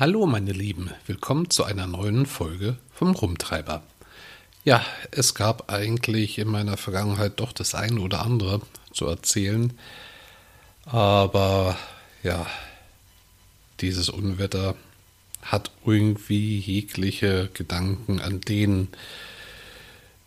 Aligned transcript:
Hallo 0.00 0.26
meine 0.26 0.52
Lieben, 0.52 0.92
willkommen 1.08 1.50
zu 1.50 1.64
einer 1.64 1.88
neuen 1.88 2.24
Folge 2.24 2.76
vom 2.94 3.16
Rumtreiber. 3.16 3.82
Ja, 4.64 4.86
es 5.10 5.34
gab 5.34 5.72
eigentlich 5.72 6.38
in 6.38 6.46
meiner 6.46 6.76
Vergangenheit 6.76 7.40
doch 7.40 7.50
das 7.50 7.74
eine 7.74 7.98
oder 7.98 8.22
andere 8.22 8.60
zu 8.92 9.06
erzählen, 9.06 9.76
aber 10.84 11.76
ja, 12.22 12.46
dieses 13.80 14.08
Unwetter 14.08 14.76
hat 15.42 15.72
irgendwie 15.84 16.60
jegliche 16.60 17.50
Gedanken, 17.52 18.20
an 18.20 18.40
denen 18.40 18.86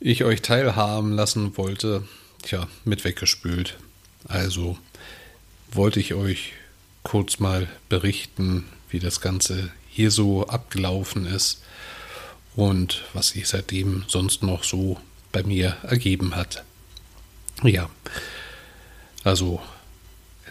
ich 0.01 0.25
euch 0.25 0.41
teilhaben 0.41 1.13
lassen 1.13 1.55
wollte, 1.55 2.05
tja, 2.41 2.67
mit 2.83 3.05
weggespült. 3.05 3.77
Also 4.27 4.77
wollte 5.71 6.01
ich 6.01 6.13
euch 6.13 6.51
kurz 7.03 7.39
mal 7.39 7.69
berichten, 7.87 8.65
wie 8.91 8.99
das 8.99 9.21
Ganze 9.21 9.71
hier 9.89 10.11
so 10.11 10.47
abgelaufen 10.47 11.25
ist 11.25 11.63
und 12.55 13.03
was 13.13 13.29
sich 13.29 13.47
seitdem 13.47 14.03
sonst 14.07 14.43
noch 14.43 14.63
so 14.63 14.97
bei 15.31 15.43
mir 15.43 15.77
ergeben 15.83 16.35
hat. 16.35 16.63
Ja, 17.63 17.89
also 19.23 19.61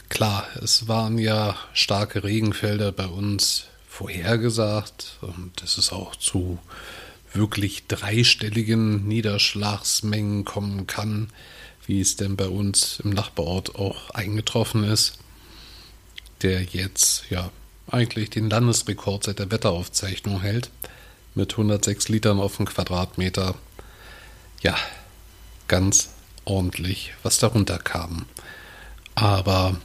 klar, 0.08 0.46
es 0.62 0.88
waren 0.88 1.18
ja 1.18 1.56
starke 1.72 2.24
Regenfelder 2.24 2.92
bei 2.92 3.06
uns 3.06 3.66
vorhergesagt 3.88 5.18
und 5.20 5.62
es 5.62 5.76
ist 5.76 5.92
auch 5.92 6.16
zu 6.16 6.58
wirklich 7.32 7.86
dreistelligen 7.86 9.06
Niederschlagsmengen 9.06 10.44
kommen 10.44 10.86
kann, 10.86 11.28
wie 11.86 12.00
es 12.00 12.16
denn 12.16 12.36
bei 12.36 12.48
uns 12.48 13.00
im 13.00 13.10
Nachbarort 13.10 13.74
auch 13.76 14.10
eingetroffen 14.10 14.84
ist, 14.84 15.18
der 16.42 16.62
jetzt 16.62 17.24
ja 17.30 17.50
eigentlich 17.92 18.30
den 18.30 18.50
Landesrekord 18.50 19.24
seit 19.24 19.38
der 19.38 19.50
Wetteraufzeichnung 19.50 20.40
hält, 20.40 20.70
mit 21.34 21.52
106 21.52 22.08
Litern 22.08 22.40
auf 22.40 22.56
den 22.56 22.66
Quadratmeter. 22.66 23.54
Ja, 24.62 24.76
ganz 25.68 26.10
ordentlich, 26.44 27.14
was 27.22 27.38
darunter 27.38 27.78
kam. 27.78 28.26
Aber 29.14 29.76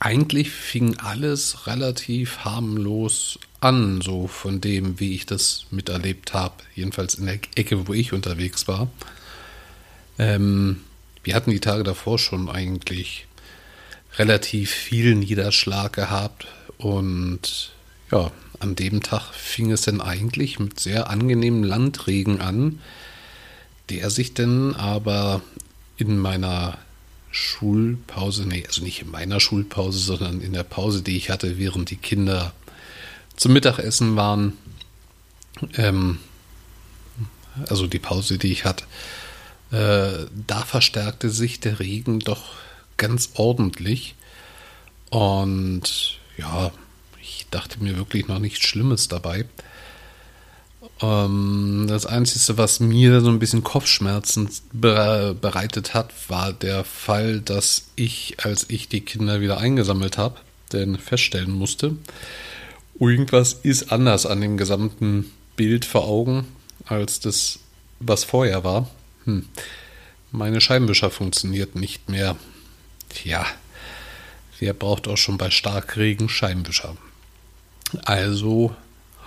eigentlich 0.00 0.50
fing 0.50 0.98
alles 0.98 1.66
relativ 1.66 2.38
harmlos 2.44 3.38
an, 3.60 4.00
so 4.00 4.26
von 4.26 4.60
dem, 4.60 5.00
wie 5.00 5.14
ich 5.14 5.26
das 5.26 5.66
miterlebt 5.70 6.34
habe, 6.34 6.54
jedenfalls 6.74 7.14
in 7.14 7.26
der 7.26 7.38
Ecke, 7.54 7.88
wo 7.88 7.94
ich 7.94 8.12
unterwegs 8.12 8.68
war. 8.68 8.88
Ähm, 10.18 10.80
wir 11.22 11.34
hatten 11.34 11.50
die 11.50 11.60
Tage 11.60 11.82
davor 11.82 12.18
schon 12.18 12.48
eigentlich 12.50 13.26
relativ 14.18 14.70
viel 14.70 15.14
Niederschlag 15.14 15.92
gehabt. 15.92 16.46
Und 16.78 17.72
ja, 18.10 18.30
an 18.60 18.76
dem 18.76 19.02
Tag 19.02 19.32
fing 19.32 19.70
es 19.70 19.82
dann 19.82 20.00
eigentlich 20.00 20.58
mit 20.58 20.80
sehr 20.80 21.10
angenehmem 21.10 21.64
Landregen 21.64 22.40
an, 22.40 22.80
der 23.90 24.10
sich 24.10 24.34
dann 24.34 24.74
aber 24.74 25.42
in 25.96 26.18
meiner 26.18 26.78
Schulpause, 27.30 28.46
nee, 28.46 28.64
also 28.66 28.82
nicht 28.82 29.02
in 29.02 29.10
meiner 29.10 29.40
Schulpause, 29.40 29.98
sondern 29.98 30.40
in 30.40 30.52
der 30.52 30.62
Pause, 30.62 31.02
die 31.02 31.16
ich 31.16 31.30
hatte, 31.30 31.58
während 31.58 31.90
die 31.90 31.96
Kinder 31.96 32.52
zum 33.36 33.52
Mittagessen 33.52 34.16
waren, 34.16 34.52
ähm, 35.76 36.18
also 37.68 37.86
die 37.86 37.98
Pause, 37.98 38.38
die 38.38 38.52
ich 38.52 38.64
hatte, 38.64 38.84
äh, 39.72 40.26
da 40.46 40.62
verstärkte 40.64 41.30
sich 41.30 41.60
der 41.60 41.80
Regen 41.80 42.20
doch 42.20 42.44
ganz 42.96 43.30
ordentlich. 43.34 44.14
Und 45.10 46.18
ja, 46.36 46.72
ich 47.20 47.46
dachte 47.50 47.82
mir 47.82 47.96
wirklich 47.96 48.28
noch 48.28 48.38
nichts 48.38 48.66
Schlimmes 48.66 49.08
dabei. 49.08 49.46
Ähm, 51.00 51.86
das 51.88 52.06
Einzige, 52.06 52.58
was 52.58 52.80
mir 52.80 53.20
so 53.20 53.30
ein 53.30 53.38
bisschen 53.38 53.64
Kopfschmerzen 53.64 54.48
bereitet 54.72 55.94
hat, 55.94 56.12
war 56.28 56.52
der 56.52 56.84
Fall, 56.84 57.40
dass 57.40 57.86
ich, 57.96 58.36
als 58.42 58.66
ich 58.68 58.88
die 58.88 59.00
Kinder 59.00 59.40
wieder 59.40 59.58
eingesammelt 59.58 60.18
habe, 60.18 60.36
denn 60.72 60.98
feststellen 60.98 61.50
musste, 61.50 61.96
irgendwas 62.98 63.54
ist 63.54 63.92
anders 63.92 64.26
an 64.26 64.40
dem 64.40 64.56
gesamten 64.56 65.30
Bild 65.56 65.84
vor 65.84 66.06
Augen 66.06 66.46
als 66.86 67.20
das, 67.20 67.60
was 68.00 68.24
vorher 68.24 68.64
war. 68.64 68.90
Hm. 69.24 69.46
Meine 70.32 70.60
Scheibenwischer 70.60 71.10
funktioniert 71.10 71.76
nicht 71.76 72.08
mehr. 72.08 72.36
Tja, 73.14 73.46
wer 74.58 74.74
braucht 74.74 75.08
auch 75.08 75.16
schon 75.16 75.38
bei 75.38 75.50
Starkregen 75.50 76.28
Scheibenwischer? 76.28 76.96
Also 78.04 78.74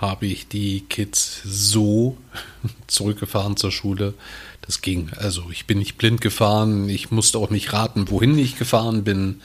habe 0.00 0.26
ich 0.26 0.46
die 0.46 0.82
Kids 0.88 1.40
so 1.44 2.16
zurückgefahren 2.86 3.56
zur 3.56 3.72
Schule. 3.72 4.14
Das 4.60 4.82
ging. 4.82 5.10
Also 5.16 5.46
ich 5.50 5.66
bin 5.66 5.78
nicht 5.78 5.96
blind 5.96 6.20
gefahren. 6.20 6.88
Ich 6.88 7.10
musste 7.10 7.38
auch 7.38 7.50
nicht 7.50 7.72
raten, 7.72 8.10
wohin 8.10 8.38
ich 8.38 8.58
gefahren 8.58 9.04
bin. 9.04 9.40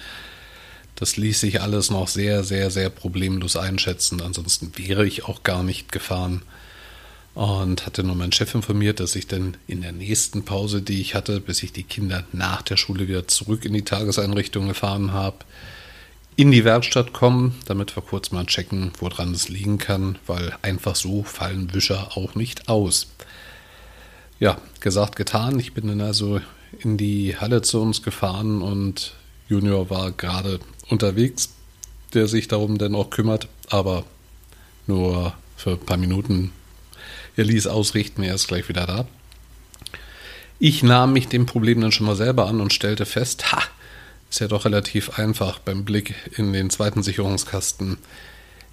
Das 0.95 1.15
ließ 1.15 1.39
sich 1.39 1.61
alles 1.61 1.89
noch 1.89 2.07
sehr, 2.07 2.43
sehr, 2.43 2.69
sehr 2.69 2.89
problemlos 2.89 3.55
einschätzen. 3.55 4.21
Ansonsten 4.21 4.73
wäre 4.77 5.07
ich 5.07 5.23
auch 5.23 5.43
gar 5.43 5.63
nicht 5.63 5.91
gefahren. 5.91 6.43
Und 7.35 7.87
hatte 7.87 8.03
nur 8.03 8.15
meinen 8.15 8.31
Chef 8.31 8.53
informiert, 8.53 8.99
dass 8.99 9.15
ich 9.15 9.25
dann 9.25 9.57
in 9.65 9.81
der 9.81 9.91
nächsten 9.91 10.45
Pause, 10.45 10.83
die 10.83 11.01
ich 11.01 11.15
hatte, 11.15 11.39
bis 11.39 11.63
ich 11.63 11.73
die 11.73 11.83
Kinder 11.83 12.25
nach 12.31 12.61
der 12.61 12.77
Schule 12.77 13.07
wieder 13.07 13.27
zurück 13.27 13.65
in 13.65 13.73
die 13.73 13.83
Tageseinrichtung 13.83 14.67
gefahren 14.67 15.13
habe, 15.13 15.37
in 16.35 16.51
die 16.51 16.63
Werkstatt 16.63 17.13
kommen, 17.13 17.55
damit 17.65 17.95
wir 17.95 18.03
kurz 18.03 18.31
mal 18.31 18.45
checken, 18.45 18.91
woran 18.99 19.33
es 19.33 19.49
liegen 19.49 19.77
kann, 19.77 20.17
weil 20.27 20.55
einfach 20.61 20.95
so 20.95 21.23
fallen 21.23 21.73
Wischer 21.73 22.17
auch 22.17 22.35
nicht 22.35 22.69
aus. 22.69 23.07
Ja, 24.39 24.57
gesagt, 24.79 25.15
getan. 25.15 25.59
Ich 25.59 25.73
bin 25.73 25.87
dann 25.87 26.01
also 26.01 26.39
in 26.79 26.97
die 26.97 27.37
Halle 27.37 27.61
zu 27.61 27.81
uns 27.81 28.01
gefahren 28.01 28.61
und 28.61 29.13
Junior 29.47 29.89
war 29.89 30.11
gerade 30.11 30.59
unterwegs, 30.89 31.49
der 32.13 32.27
sich 32.27 32.47
darum 32.47 32.77
dann 32.77 32.95
auch 32.95 33.09
kümmert, 33.09 33.47
aber 33.69 34.03
nur 34.87 35.33
für 35.55 35.71
ein 35.71 35.79
paar 35.79 35.97
Minuten. 35.97 36.51
Er 37.35 37.45
ließ 37.45 37.67
ausrichten, 37.67 38.23
er 38.23 38.35
ist 38.35 38.47
gleich 38.47 38.69
wieder 38.69 38.85
da. 38.85 39.05
Ich 40.59 40.83
nahm 40.83 41.13
mich 41.13 41.27
dem 41.27 41.45
Problem 41.45 41.81
dann 41.81 41.91
schon 41.91 42.05
mal 42.05 42.15
selber 42.15 42.47
an 42.47 42.61
und 42.61 42.73
stellte 42.73 43.05
fest, 43.05 43.51
ha, 43.51 43.61
ist 44.29 44.39
ja 44.39 44.47
doch 44.47 44.65
relativ 44.65 45.19
einfach 45.19 45.59
beim 45.59 45.83
Blick 45.83 46.15
in 46.37 46.53
den 46.53 46.69
zweiten 46.69 47.03
Sicherungskasten. 47.03 47.97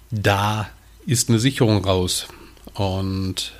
Da 0.09 0.69
ist 1.05 1.29
eine 1.29 1.39
Sicherung 1.39 1.83
raus. 1.83 2.27
Und 2.73 3.51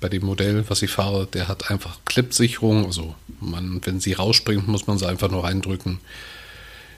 bei 0.00 0.08
dem 0.08 0.24
Modell, 0.24 0.64
was 0.68 0.82
ich 0.82 0.90
fahre, 0.90 1.26
der 1.26 1.48
hat 1.48 1.70
einfach 1.70 1.98
Clipsicherung. 2.04 2.86
Also 2.86 3.14
man, 3.40 3.80
wenn 3.84 4.00
sie 4.00 4.14
rausspringt, 4.14 4.66
muss 4.68 4.86
man 4.86 4.98
sie 4.98 5.08
einfach 5.08 5.30
nur 5.30 5.44
reindrücken. 5.44 6.00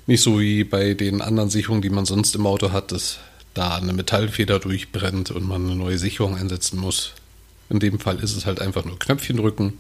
Nicht 0.06 0.22
so 0.22 0.40
wie 0.40 0.64
bei 0.64 0.94
den 0.94 1.20
anderen 1.20 1.50
Sicherungen, 1.50 1.82
die 1.82 1.90
man 1.90 2.04
sonst 2.04 2.34
im 2.34 2.46
Auto 2.46 2.72
hat, 2.72 2.92
dass 2.92 3.18
da 3.54 3.76
eine 3.76 3.92
Metallfeder 3.92 4.58
durchbrennt 4.58 5.30
und 5.30 5.46
man 5.46 5.64
eine 5.64 5.76
neue 5.76 5.98
Sicherung 5.98 6.36
einsetzen 6.36 6.78
muss. 6.78 7.12
In 7.68 7.80
dem 7.80 7.98
Fall 7.98 8.18
ist 8.20 8.36
es 8.36 8.46
halt 8.46 8.60
einfach 8.60 8.84
nur 8.84 8.98
Knöpfchen 8.98 9.36
drücken. 9.36 9.74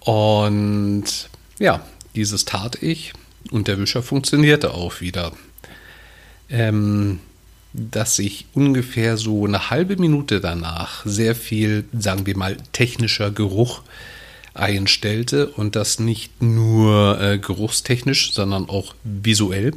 Und 0.00 1.04
ja, 1.58 1.84
dieses 2.14 2.44
tat 2.44 2.82
ich. 2.82 3.12
Und 3.50 3.68
der 3.68 3.78
Wischer 3.78 4.02
funktionierte 4.02 4.74
auch 4.74 5.00
wieder. 5.00 5.32
Ähm, 6.48 7.20
dass 7.72 8.16
sich 8.16 8.46
ungefähr 8.54 9.16
so 9.16 9.44
eine 9.44 9.70
halbe 9.70 9.96
Minute 9.96 10.40
danach 10.40 11.04
sehr 11.04 11.34
viel, 11.34 11.84
sagen 11.92 12.24
wir 12.24 12.36
mal, 12.36 12.56
technischer 12.72 13.32
Geruch 13.32 13.82
einstellte 14.54 15.48
und 15.48 15.74
das 15.74 15.98
nicht 15.98 16.40
nur 16.40 17.20
äh, 17.20 17.38
geruchstechnisch, 17.38 18.32
sondern 18.32 18.68
auch 18.68 18.94
visuell, 19.02 19.72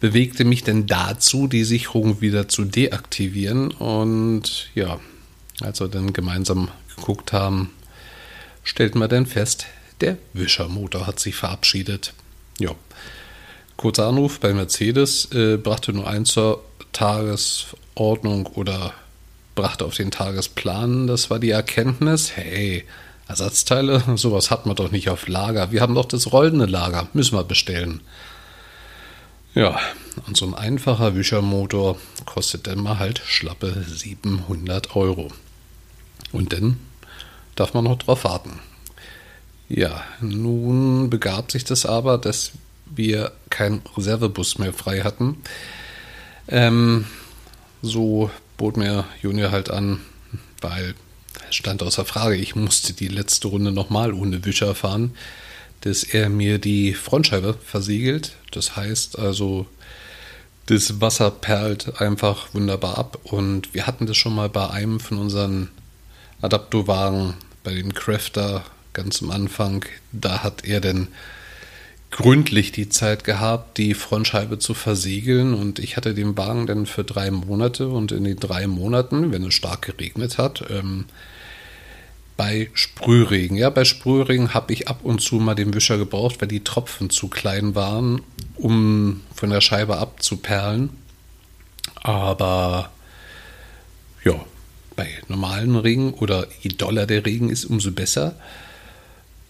bewegte 0.00 0.44
mich 0.44 0.62
denn 0.62 0.86
dazu, 0.86 1.46
die 1.46 1.64
Sicherung 1.64 2.20
wieder 2.20 2.48
zu 2.48 2.66
deaktivieren. 2.66 3.70
Und 3.70 4.68
ja, 4.74 5.00
als 5.60 5.80
wir 5.80 5.88
dann 5.88 6.12
gemeinsam 6.12 6.68
geguckt 6.96 7.32
haben, 7.32 7.70
stellten 8.64 8.98
wir 9.00 9.08
dann 9.08 9.26
fest, 9.26 9.66
der 10.00 10.16
Wischermotor 10.32 11.06
hat 11.06 11.20
sich 11.20 11.34
verabschiedet. 11.34 12.14
Ja. 12.58 12.70
Kurzer 13.76 14.08
Anruf 14.08 14.40
bei 14.40 14.52
Mercedes 14.52 15.32
äh, 15.32 15.56
brachte 15.56 15.92
nur 15.92 16.06
eins 16.06 16.32
zur 16.32 16.62
Tagesordnung 16.92 18.46
oder 18.46 18.92
brachte 19.54 19.84
auf 19.84 19.94
den 19.94 20.10
Tagesplan. 20.10 21.06
Das 21.06 21.30
war 21.30 21.38
die 21.38 21.50
Erkenntnis, 21.50 22.36
hey, 22.36 22.84
Ersatzteile, 23.28 24.02
sowas 24.16 24.50
hat 24.50 24.66
man 24.66 24.76
doch 24.76 24.90
nicht 24.90 25.08
auf 25.08 25.28
Lager. 25.28 25.70
Wir 25.72 25.80
haben 25.80 25.94
doch 25.94 26.06
das 26.06 26.32
rollende 26.32 26.66
Lager, 26.66 27.08
müssen 27.12 27.36
wir 27.36 27.44
bestellen. 27.44 28.00
Ja, 29.54 29.78
und 30.26 30.36
so 30.36 30.46
ein 30.46 30.54
einfacher 30.54 31.16
Wischermotor 31.16 31.96
kostet 32.24 32.66
dann 32.66 32.82
mal 32.82 32.98
halt 32.98 33.20
schlappe 33.24 33.84
700 33.86 34.94
Euro. 34.94 35.30
Und 36.32 36.52
dann 36.52 36.78
darf 37.56 37.74
man 37.74 37.84
noch 37.84 37.98
drauf 37.98 38.24
warten. 38.24 38.60
Ja, 39.68 40.02
nun 40.20 41.10
begab 41.10 41.52
sich 41.52 41.64
das 41.64 41.86
aber, 41.86 42.18
dass 42.18 42.52
wir 42.86 43.32
keinen 43.50 43.82
Reservebus 43.96 44.58
mehr 44.58 44.72
frei 44.72 45.00
hatten. 45.02 45.36
Ähm, 46.48 47.06
so 47.82 48.30
bot 48.56 48.76
mir 48.76 49.04
Junior 49.22 49.52
halt 49.52 49.70
an, 49.70 50.00
weil 50.60 50.94
es 51.48 51.56
stand 51.56 51.82
außer 51.82 52.04
Frage, 52.04 52.36
ich 52.36 52.54
musste 52.56 52.92
die 52.92 53.08
letzte 53.08 53.48
Runde 53.48 53.72
nochmal 53.72 54.12
ohne 54.12 54.44
Wischer 54.44 54.74
fahren, 54.74 55.14
dass 55.82 56.02
er 56.02 56.28
mir 56.28 56.58
die 56.58 56.92
Frontscheibe 56.92 57.54
versiegelt. 57.64 58.36
Das 58.50 58.76
heißt 58.76 59.18
also, 59.18 59.66
das 60.66 61.00
Wasser 61.00 61.30
perlt 61.30 62.00
einfach 62.00 62.52
wunderbar 62.54 62.98
ab. 62.98 63.18
Und 63.24 63.72
wir 63.74 63.86
hatten 63.86 64.06
das 64.06 64.16
schon 64.16 64.34
mal 64.34 64.48
bei 64.48 64.68
einem 64.68 65.00
von 65.00 65.18
unseren 65.18 65.70
Adaptowagen, 66.42 67.34
bei 67.62 67.74
dem 67.74 67.94
Crafter 67.94 68.64
ganz 68.92 69.22
am 69.22 69.30
Anfang. 69.30 69.84
Da 70.12 70.42
hat 70.42 70.64
er 70.64 70.80
denn 70.80 71.08
gründlich 72.10 72.72
die 72.72 72.88
Zeit 72.88 73.24
gehabt, 73.24 73.78
die 73.78 73.94
Frontscheibe 73.94 74.58
zu 74.58 74.74
versiegeln. 74.74 75.54
Und 75.54 75.78
ich 75.78 75.96
hatte 75.96 76.14
den 76.14 76.36
Wagen 76.36 76.66
dann 76.66 76.86
für 76.86 77.04
drei 77.04 77.30
Monate. 77.30 77.88
Und 77.88 78.12
in 78.12 78.24
den 78.24 78.38
drei 78.38 78.66
Monaten, 78.66 79.32
wenn 79.32 79.44
es 79.44 79.54
stark 79.54 79.82
geregnet 79.82 80.38
hat, 80.38 80.64
ähm, 80.70 81.06
bei 82.36 82.70
Sprühregen. 82.72 83.58
Ja, 83.58 83.68
bei 83.68 83.84
Sprühregen 83.84 84.54
habe 84.54 84.72
ich 84.72 84.88
ab 84.88 85.00
und 85.02 85.20
zu 85.20 85.36
mal 85.36 85.54
den 85.54 85.74
Wischer 85.74 85.98
gebraucht, 85.98 86.40
weil 86.40 86.48
die 86.48 86.64
Tropfen 86.64 87.10
zu 87.10 87.28
klein 87.28 87.74
waren, 87.74 88.22
um 88.56 89.20
von 89.34 89.50
der 89.50 89.60
Scheibe 89.60 89.98
abzuperlen. 89.98 90.88
Aber 91.96 92.90
ja, 94.24 94.40
bei 95.00 95.08
normalen 95.28 95.76
Regen 95.76 96.12
oder 96.12 96.46
je 96.60 96.72
doller 96.76 97.06
der 97.06 97.24
Regen 97.24 97.48
ist, 97.48 97.64
umso 97.64 97.90
besser. 97.90 98.34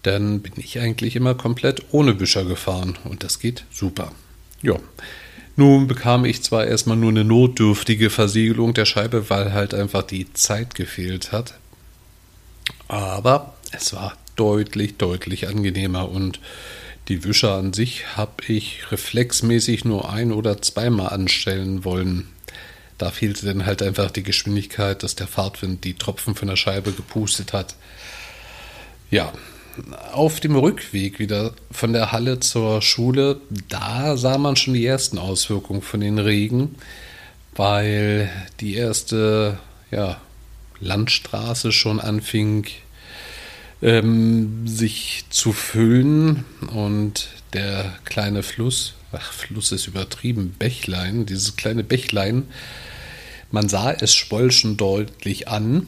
Dann 0.01 0.39
bin 0.39 0.53
ich 0.55 0.79
eigentlich 0.79 1.17
immer 1.17 1.35
komplett 1.35 1.81
ohne 1.91 2.21
Wischer 2.21 2.45
gefahren 2.45 2.97
und 3.03 3.25
das 3.25 3.39
geht 3.39 3.65
super. 3.69 4.13
Ja. 4.61 4.75
Nun 5.57 5.87
bekam 5.87 6.23
ich 6.23 6.41
zwar 6.41 6.65
erstmal 6.65 6.95
nur 6.95 7.09
eine 7.09 7.25
notdürftige 7.25 8.09
Versiegelung 8.09 8.73
der 8.73 8.85
Scheibe, 8.85 9.29
weil 9.29 9.51
halt 9.51 9.73
einfach 9.73 10.03
die 10.03 10.31
Zeit 10.31 10.73
gefehlt 10.73 11.33
hat. 11.33 11.55
Aber 12.87 13.55
es 13.73 13.91
war 13.91 14.15
deutlich, 14.37 14.95
deutlich 14.95 15.49
angenehmer 15.49 16.09
und 16.09 16.39
die 17.09 17.25
Wischer 17.25 17.55
an 17.55 17.73
sich 17.73 18.15
habe 18.15 18.41
ich 18.47 18.89
reflexmäßig 18.89 19.83
nur 19.83 20.09
ein- 20.09 20.31
oder 20.31 20.61
zweimal 20.61 21.09
anstellen 21.09 21.83
wollen. 21.83 22.29
Da 23.01 23.09
fehlte 23.09 23.47
dann 23.47 23.65
halt 23.65 23.81
einfach 23.81 24.11
die 24.11 24.21
Geschwindigkeit, 24.21 25.01
dass 25.01 25.15
der 25.15 25.25
Fahrtwind 25.25 25.83
die 25.85 25.95
Tropfen 25.95 26.35
von 26.35 26.47
der 26.47 26.55
Scheibe 26.55 26.91
gepustet 26.91 27.51
hat. 27.51 27.73
Ja, 29.09 29.33
auf 30.11 30.39
dem 30.39 30.55
Rückweg 30.55 31.17
wieder 31.17 31.53
von 31.71 31.93
der 31.93 32.11
Halle 32.11 32.41
zur 32.41 32.83
Schule, 32.83 33.41
da 33.69 34.17
sah 34.17 34.37
man 34.37 34.55
schon 34.55 34.75
die 34.75 34.85
ersten 34.85 35.17
Auswirkungen 35.17 35.81
von 35.81 35.99
den 35.99 36.19
Regen, 36.19 36.75
weil 37.55 38.29
die 38.59 38.75
erste 38.75 39.57
ja, 39.89 40.21
Landstraße 40.79 41.71
schon 41.71 41.99
anfing, 41.99 42.67
ähm, 43.81 44.67
sich 44.67 45.25
zu 45.31 45.53
füllen 45.53 46.45
und 46.71 47.29
der 47.53 47.95
kleine 48.05 48.43
Fluss, 48.43 48.93
ach, 49.11 49.33
Fluss 49.33 49.71
ist 49.71 49.87
übertrieben, 49.87 50.55
Bächlein, 50.59 51.25
dieses 51.25 51.55
kleine 51.55 51.83
Bächlein, 51.83 52.43
man 53.51 53.69
sah 53.69 53.91
es 53.91 54.15
schwoll 54.15 54.51
schon 54.51 54.77
deutlich 54.77 55.47
an, 55.47 55.87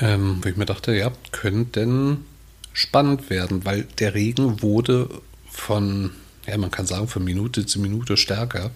ähm, 0.00 0.38
wo 0.42 0.48
ich 0.48 0.56
mir 0.56 0.66
dachte, 0.66 0.94
ja, 0.94 1.12
könnte 1.32 1.80
denn 1.80 2.24
spannend 2.72 3.30
werden, 3.30 3.64
weil 3.64 3.84
der 3.98 4.14
Regen 4.14 4.62
wurde 4.62 5.08
von, 5.50 6.12
ja, 6.46 6.56
man 6.56 6.70
kann 6.70 6.86
sagen, 6.86 7.08
von 7.08 7.24
Minute 7.24 7.66
zu 7.66 7.80
Minute 7.80 8.16
stärker. 8.16 8.70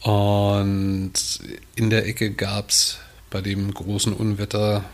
Und 0.00 1.12
in 1.76 1.90
der 1.90 2.06
Ecke 2.06 2.32
gab 2.32 2.70
es 2.70 2.98
bei 3.28 3.40
dem 3.42 3.72
großen 3.72 4.12
Unwetter, 4.12 4.84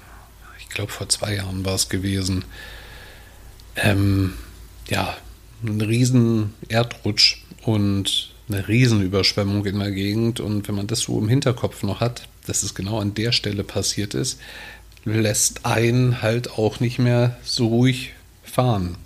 ich 0.58 0.68
glaube 0.68 0.92
vor 0.92 1.08
zwei 1.08 1.36
Jahren 1.36 1.64
war 1.64 1.74
es 1.74 1.88
gewesen, 1.88 2.44
ähm, 3.76 4.34
ja, 4.88 5.16
einen 5.62 5.80
riesen 5.80 6.54
Erdrutsch 6.68 7.42
und 7.62 8.34
eine 8.48 8.68
Riesenüberschwemmung 8.68 9.64
in 9.66 9.78
der 9.78 9.90
Gegend. 9.90 10.40
Und 10.40 10.68
wenn 10.68 10.74
man 10.74 10.86
das 10.86 11.00
so 11.00 11.18
im 11.18 11.28
Hinterkopf 11.28 11.82
noch 11.82 12.00
hat, 12.00 12.28
dass 12.46 12.62
es 12.62 12.74
genau 12.74 13.00
an 13.00 13.14
der 13.14 13.32
Stelle 13.32 13.64
passiert 13.64 14.14
ist, 14.14 14.38
lässt 15.04 15.64
einen 15.64 16.22
halt 16.22 16.50
auch 16.50 16.80
nicht 16.80 16.98
mehr 16.98 17.36
so 17.44 17.68
ruhig 17.68 18.12
fahren. 18.42 18.96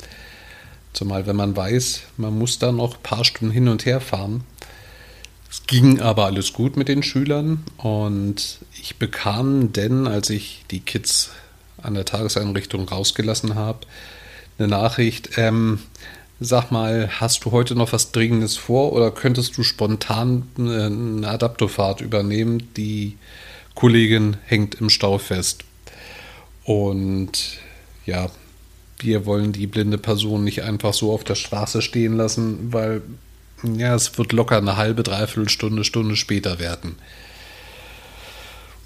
Zumal 0.93 1.27
wenn 1.27 1.37
man 1.37 1.57
weiß, 1.57 2.03
man 2.17 2.37
muss 2.37 2.59
da 2.59 2.73
noch 2.73 2.97
ein 2.97 3.03
paar 3.03 3.25
Stunden 3.25 3.53
hin 3.53 3.69
und 3.69 3.85
her 3.87 4.01
fahren. 4.01 4.45
Es 5.51 5.67
ging 5.67 6.01
aber 6.01 6.27
alles 6.27 6.53
gut 6.53 6.77
mit 6.77 6.89
den 6.89 7.03
Schülern 7.03 7.65
und 7.77 8.59
ich 8.81 8.97
bekam 8.97 9.73
denn, 9.73 10.07
als 10.07 10.31
ich 10.31 10.65
die 10.71 10.81
Kids 10.81 11.31
an 11.83 11.95
der 11.95 12.05
Tageseinrichtung 12.05 12.89
rausgelassen 12.89 13.57
habe, 13.57 13.81
eine 14.59 14.69
Nachricht, 14.69 15.31
ähm, 15.37 15.81
sag 16.41 16.71
mal, 16.71 17.11
hast 17.21 17.45
du 17.45 17.53
heute 17.53 17.75
noch 17.77 17.93
was 17.93 18.13
Dringendes 18.13 18.57
vor 18.57 18.93
oder 18.93 19.11
könntest 19.11 19.57
du 19.59 19.63
spontan 19.63 20.45
eine 20.57 21.29
Adaptofahrt 21.29 22.01
übernehmen? 22.01 22.69
Die 22.77 23.19
Kollegin 23.75 24.39
hängt 24.47 24.75
im 24.77 24.89
Stau 24.89 25.19
fest. 25.19 25.65
Und 26.65 27.59
ja, 28.07 28.31
wir 28.99 29.27
wollen 29.27 29.53
die 29.53 29.67
blinde 29.67 29.99
Person 29.99 30.43
nicht 30.43 30.63
einfach 30.63 30.95
so 30.95 31.13
auf 31.13 31.25
der 31.25 31.35
Straße 31.35 31.83
stehen 31.83 32.17
lassen, 32.17 32.73
weil 32.73 33.03
ja, 33.63 33.95
es 33.95 34.17
wird 34.17 34.33
locker 34.33 34.57
eine 34.57 34.79
halbe, 34.79 35.03
dreiviertel 35.03 35.51
Stunde, 35.51 35.85
Stunde 35.85 36.17
später 36.17 36.59
werden. 36.59 36.97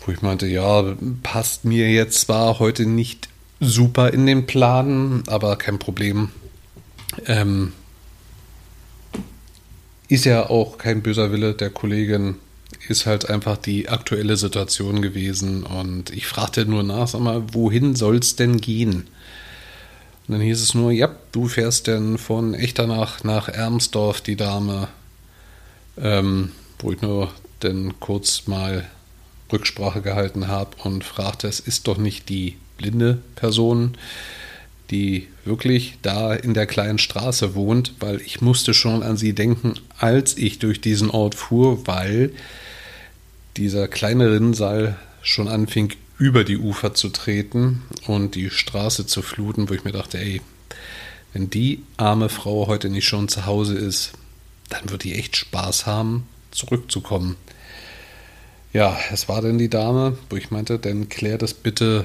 Wo 0.04 0.10
ich 0.10 0.22
meinte, 0.22 0.48
ja, 0.48 0.84
passt 1.22 1.64
mir 1.64 1.88
jetzt 1.90 2.22
zwar 2.22 2.58
heute 2.58 2.84
nicht 2.84 3.28
super 3.60 4.12
in 4.12 4.26
den 4.26 4.46
Plan, 4.46 5.22
aber 5.28 5.56
kein 5.56 5.78
Problem. 5.78 6.30
Ähm, 7.26 7.72
ist 10.08 10.24
ja 10.24 10.48
auch 10.48 10.78
kein 10.78 11.02
böser 11.02 11.32
Wille 11.32 11.54
der 11.54 11.70
Kollegin 11.70 12.36
ist 12.88 13.06
halt 13.06 13.28
einfach 13.30 13.56
die 13.56 13.88
aktuelle 13.88 14.36
Situation 14.36 15.02
gewesen. 15.02 15.64
Und 15.64 16.10
ich 16.10 16.26
fragte 16.26 16.66
nur 16.66 16.82
nach, 16.82 17.08
sag 17.08 17.20
mal, 17.20 17.42
wohin 17.52 17.94
soll 17.94 18.16
es 18.16 18.36
denn 18.36 18.60
gehen? 18.60 19.06
Und 20.26 20.32
dann 20.32 20.40
hieß 20.40 20.60
es 20.60 20.74
nur, 20.74 20.90
ja, 20.90 21.14
du 21.32 21.48
fährst 21.48 21.86
denn 21.86 22.18
von 22.18 22.54
Echternach 22.54 23.24
nach 23.24 23.48
Ermsdorf, 23.48 24.20
die 24.20 24.36
Dame. 24.36 24.88
Ähm, 25.96 26.52
wo 26.78 26.92
ich 26.92 27.00
nur 27.00 27.30
dann 27.60 28.00
kurz 28.00 28.46
mal 28.46 28.88
Rücksprache 29.52 30.02
gehalten 30.02 30.48
habe 30.48 30.70
und 30.82 31.04
fragte, 31.04 31.46
es 31.46 31.60
ist 31.60 31.86
doch 31.86 31.98
nicht 31.98 32.28
die 32.28 32.56
blinde 32.76 33.18
Person, 33.36 33.96
die 34.90 35.28
wirklich 35.44 35.98
da 36.02 36.34
in 36.34 36.54
der 36.54 36.66
kleinen 36.66 36.98
Straße 36.98 37.54
wohnt, 37.54 37.94
weil 38.00 38.20
ich 38.20 38.40
musste 38.40 38.74
schon 38.74 39.02
an 39.02 39.16
sie 39.16 39.32
denken, 39.32 39.74
als 39.98 40.36
ich 40.36 40.58
durch 40.58 40.80
diesen 40.80 41.10
Ort 41.10 41.34
fuhr, 41.34 41.86
weil 41.86 42.32
dieser 43.56 43.88
kleine 43.88 44.30
Rinnsal 44.30 44.96
schon 45.22 45.48
anfing, 45.48 45.92
über 46.18 46.44
die 46.44 46.58
Ufer 46.58 46.94
zu 46.94 47.08
treten 47.08 47.82
und 48.06 48.34
die 48.34 48.50
Straße 48.50 49.06
zu 49.06 49.20
fluten, 49.22 49.68
wo 49.68 49.74
ich 49.74 49.84
mir 49.84 49.92
dachte, 49.92 50.18
ey, 50.18 50.40
wenn 51.32 51.50
die 51.50 51.82
arme 51.96 52.28
Frau 52.28 52.68
heute 52.68 52.88
nicht 52.88 53.08
schon 53.08 53.28
zu 53.28 53.46
Hause 53.46 53.74
ist, 53.74 54.12
dann 54.68 54.90
wird 54.90 55.02
die 55.02 55.14
echt 55.14 55.36
Spaß 55.36 55.86
haben, 55.86 56.28
zurückzukommen. 56.52 57.36
Ja, 58.72 58.96
es 59.12 59.28
war 59.28 59.42
denn 59.42 59.58
die 59.58 59.70
Dame, 59.70 60.16
wo 60.30 60.36
ich 60.36 60.50
meinte, 60.50 60.78
dann 60.78 61.08
klär 61.08 61.38
das 61.38 61.54
bitte 61.54 62.04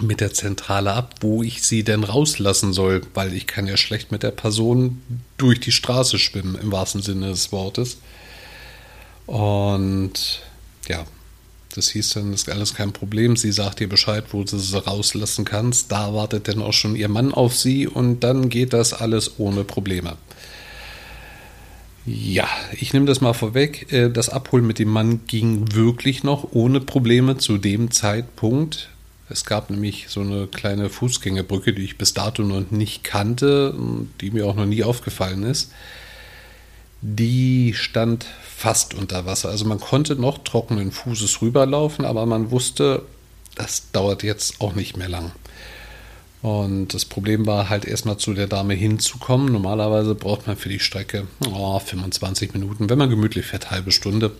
mit 0.00 0.20
der 0.20 0.32
Zentrale 0.32 0.92
ab, 0.92 1.14
wo 1.20 1.42
ich 1.42 1.62
sie 1.62 1.84
denn 1.84 2.04
rauslassen 2.04 2.72
soll, 2.72 3.02
weil 3.14 3.32
ich 3.32 3.46
kann 3.46 3.66
ja 3.66 3.76
schlecht 3.76 4.10
mit 4.10 4.22
der 4.22 4.32
Person 4.32 5.02
durch 5.36 5.60
die 5.60 5.72
Straße 5.72 6.18
schwimmen, 6.18 6.56
im 6.60 6.72
wahrsten 6.72 7.02
Sinne 7.02 7.28
des 7.28 7.52
Wortes. 7.52 7.98
Und 9.26 10.42
ja, 10.88 11.04
das 11.74 11.90
hieß 11.90 12.10
dann, 12.10 12.32
das 12.32 12.42
ist 12.42 12.50
alles 12.50 12.74
kein 12.74 12.92
Problem. 12.92 13.36
Sie 13.36 13.52
sagt 13.52 13.80
dir 13.80 13.88
Bescheid, 13.88 14.24
wo 14.30 14.44
du 14.44 14.58
sie 14.58 14.84
rauslassen 14.84 15.44
kannst. 15.44 15.90
Da 15.90 16.14
wartet 16.14 16.48
dann 16.48 16.62
auch 16.62 16.72
schon 16.72 16.96
ihr 16.96 17.08
Mann 17.08 17.32
auf 17.32 17.56
sie 17.56 17.86
und 17.86 18.20
dann 18.20 18.48
geht 18.48 18.72
das 18.72 18.92
alles 18.92 19.38
ohne 19.38 19.64
Probleme. 19.64 20.16
Ja, 22.06 22.46
ich 22.78 22.92
nehme 22.92 23.06
das 23.06 23.20
mal 23.20 23.32
vorweg. 23.32 23.90
Äh, 23.92 24.10
das 24.10 24.28
Abholen 24.28 24.66
mit 24.66 24.78
dem 24.78 24.90
Mann 24.90 25.26
ging 25.26 25.74
wirklich 25.74 26.22
noch 26.22 26.52
ohne 26.52 26.80
Probleme 26.80 27.38
zu 27.38 27.56
dem 27.58 27.90
Zeitpunkt. 27.90 28.90
Es 29.30 29.44
gab 29.44 29.70
nämlich 29.70 30.06
so 30.08 30.20
eine 30.20 30.46
kleine 30.46 30.90
Fußgängerbrücke, 30.90 31.72
die 31.72 31.84
ich 31.84 31.98
bis 31.98 32.12
dato 32.12 32.42
noch 32.42 32.70
nicht 32.70 33.04
kannte, 33.04 33.74
die 34.20 34.30
mir 34.30 34.46
auch 34.46 34.54
noch 34.54 34.66
nie 34.66 34.84
aufgefallen 34.84 35.44
ist 35.44 35.70
die 37.06 37.74
stand 37.76 38.24
fast 38.42 38.94
unter 38.94 39.26
Wasser. 39.26 39.50
Also 39.50 39.66
man 39.66 39.78
konnte 39.78 40.16
noch 40.16 40.38
trockenen 40.38 40.90
Fußes 40.90 41.42
rüberlaufen, 41.42 42.06
aber 42.06 42.24
man 42.24 42.50
wusste, 42.50 43.02
das 43.56 43.90
dauert 43.92 44.22
jetzt 44.22 44.62
auch 44.62 44.74
nicht 44.74 44.96
mehr 44.96 45.10
lang. 45.10 45.32
Und 46.40 46.94
das 46.94 47.04
Problem 47.04 47.46
war 47.46 47.68
halt 47.68 47.84
erstmal 47.84 48.16
zu 48.16 48.32
der 48.32 48.46
Dame 48.46 48.72
hinzukommen. 48.72 49.52
Normalerweise 49.52 50.14
braucht 50.14 50.46
man 50.46 50.56
für 50.56 50.70
die 50.70 50.80
Strecke 50.80 51.26
oh, 51.46 51.78
25 51.78 52.54
Minuten, 52.54 52.88
wenn 52.88 52.98
man 52.98 53.10
gemütlich 53.10 53.46
fährt, 53.46 53.70
halbe 53.70 53.92
Stunde. 53.92 54.32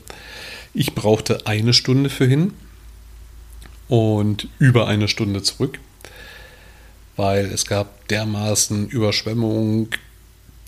Ich 0.73 0.95
brauchte 0.95 1.47
eine 1.47 1.75
Stunde 1.75 2.09
für 2.09 2.27
hin 2.27 2.55
und 3.89 4.49
über 4.59 4.87
eine 4.87 5.09
Stunde 5.09 5.43
zurück, 5.43 5.79
weil 7.17 7.47
es 7.47 7.67
gab 7.67 8.09
dermaßen 8.09 8.89
Überschwemmungen, 8.89 9.89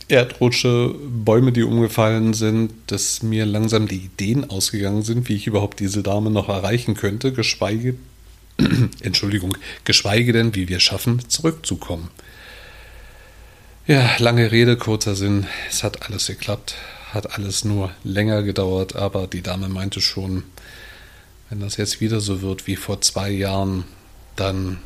Erdrutsche, 0.09 0.95
Bäume, 1.09 1.51
die 1.51 1.65
umgefallen 1.65 2.33
sind, 2.33 2.73
dass 2.87 3.25
mir 3.25 3.45
langsam 3.45 3.89
die 3.89 3.97
Ideen 3.97 4.49
ausgegangen 4.49 5.03
sind, 5.03 5.29
wie 5.29 5.35
ich 5.35 5.49
überhaupt 5.49 5.81
diese 5.81 6.05
Dame 6.05 6.31
noch 6.31 6.49
erreichen 6.49 6.95
könnte, 6.95 7.33
geschweige 7.33 7.97
Entschuldigung, 9.03 9.57
geschweige 9.85 10.33
denn, 10.33 10.55
wie 10.55 10.69
wir 10.69 10.81
schaffen, 10.81 11.29
zurückzukommen. 11.29 12.11
Ja, 13.87 14.17
lange 14.19 14.51
Rede, 14.51 14.77
kurzer 14.77 15.15
Sinn. 15.15 15.47
Es 15.69 15.85
hat 15.85 16.09
alles 16.09 16.27
geklappt, 16.27 16.75
hat 17.13 17.35
alles 17.35 17.65
nur 17.65 17.93
länger 18.03 18.43
gedauert, 18.43 18.97
aber 18.97 19.27
die 19.27 19.43
Dame 19.43 19.69
meinte 19.69 20.01
schon, 20.01 20.45
wenn 21.49 21.61
das 21.61 21.77
jetzt 21.77 22.01
wieder 22.01 22.21
so 22.21 22.43
wird 22.43 22.67
wie 22.67 22.77
vor 22.77 23.01
zwei 23.01 23.31
Jahren, 23.31 23.85
dann 24.35 24.79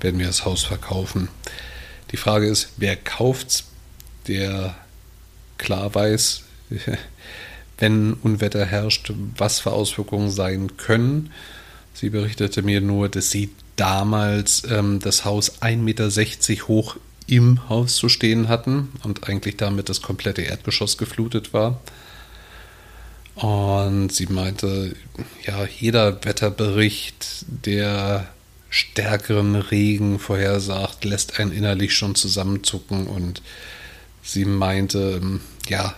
werden 0.00 0.18
wir 0.18 0.26
das 0.26 0.44
Haus 0.44 0.64
verkaufen. 0.64 1.28
Die 2.10 2.16
Frage 2.16 2.46
ist, 2.46 2.70
wer 2.76 2.96
kauft's, 2.96 3.64
der 4.26 4.74
klar 5.58 5.94
weiß, 5.94 6.42
wenn 7.78 8.14
Unwetter 8.14 8.64
herrscht, 8.64 9.12
was 9.36 9.60
für 9.60 9.72
Auswirkungen 9.72 10.30
sein 10.30 10.76
können 10.76 11.30
Sie 11.94 12.10
berichtete 12.10 12.62
mir 12.62 12.80
nur, 12.80 13.08
dass 13.08 13.30
sie 13.30 13.50
damals 13.76 14.62
ähm, 14.68 14.98
das 15.00 15.24
Haus 15.24 15.60
1,60 15.62 15.76
Meter 15.76 16.68
hoch 16.68 16.96
im 17.26 17.68
Haus 17.68 17.96
zu 17.96 18.08
stehen 18.08 18.48
hatten 18.48 18.88
und 19.02 19.28
eigentlich 19.28 19.56
damit 19.56 19.88
das 19.88 20.02
komplette 20.02 20.42
Erdgeschoss 20.42 20.98
geflutet 20.98 21.52
war. 21.52 21.80
Und 23.34 24.12
sie 24.12 24.26
meinte, 24.26 24.94
ja, 25.46 25.66
jeder 25.78 26.24
Wetterbericht, 26.24 27.46
der 27.48 28.28
stärkeren 28.68 29.54
Regen 29.56 30.18
vorhersagt, 30.18 31.04
lässt 31.04 31.38
einen 31.38 31.52
innerlich 31.52 31.94
schon 31.94 32.14
zusammenzucken. 32.14 33.06
Und 33.06 33.42
sie 34.22 34.44
meinte, 34.44 35.20
ähm, 35.22 35.40
ja, 35.68 35.94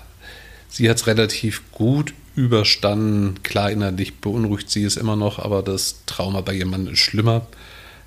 sie 0.69 0.89
hat 0.89 0.97
es 0.97 1.07
relativ 1.07 1.63
gut 1.73 2.15
überstanden. 2.37 3.43
Klar, 3.43 3.71
innerlich 3.71 4.21
beunruhigt 4.21 4.71
sie 4.71 4.85
es 4.85 4.97
immer 4.97 5.17
noch, 5.17 5.39
aber 5.39 5.63
das 5.63 6.03
Trauma 6.07 6.41
bei 6.41 6.55
jemandem 6.55 6.95
ist 6.95 7.01
schlimmer. 7.01 7.47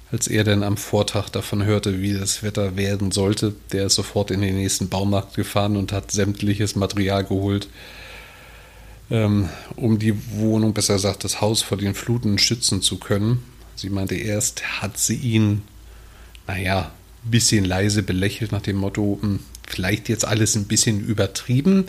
Als 0.10 0.28
er 0.28 0.46
dann 0.46 0.64
am 0.64 0.78
Vortag 0.78 1.30
davon 1.30 1.66
hörte, 1.66 2.02
wie 2.02 2.14
das 2.14 2.42
Wetter 2.42 2.78
werden 2.78 3.12
sollte, 3.12 3.54
der 3.74 3.88
ist 3.88 3.96
sofort 3.96 4.32
in 4.32 4.40
den 4.40 4.56
nächsten 4.56 4.88
Baumarkt 4.88 5.36
gefahren 5.36 5.76
und 5.76 5.92
hat 5.92 6.12
sämtliches 6.12 6.78
Material 6.78 7.26
geholt, 7.26 7.68
ähm, 9.10 9.50
um 9.76 10.00
die 10.00 10.16
Wohnung, 10.32 10.74
besser 10.74 10.96
gesagt 10.96 11.24
das 11.24 11.42
Haus 11.42 11.62
vor 11.62 11.78
den 11.78 11.94
Fluten 11.94 12.38
schützen 12.38 12.82
zu 12.82 12.98
können. 12.98 13.44
Sie 13.76 13.90
meinte, 13.90 14.16
erst 14.16 14.82
hat 14.82 14.98
sie 14.98 15.16
ihn, 15.16 15.62
naja, 16.48 16.92
ein 17.26 17.32
bisschen 17.32 17.66
leise 17.66 18.04
belächelt 18.04 18.52
nach 18.52 18.62
dem 18.62 18.78
Motto, 18.78 19.20
hm, 19.22 19.40
vielleicht 19.68 20.10
jetzt 20.10 20.26
alles 20.26 20.56
ein 20.56 20.66
bisschen 20.66 21.06
übertrieben. 21.06 21.86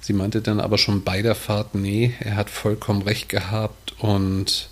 Sie 0.00 0.12
meinte 0.12 0.40
dann 0.40 0.60
aber 0.60 0.78
schon 0.78 1.02
bei 1.02 1.22
der 1.22 1.34
Fahrt, 1.34 1.74
nee, 1.74 2.14
er 2.20 2.36
hat 2.36 2.48
vollkommen 2.50 3.02
recht 3.02 3.28
gehabt 3.28 3.94
und 3.98 4.68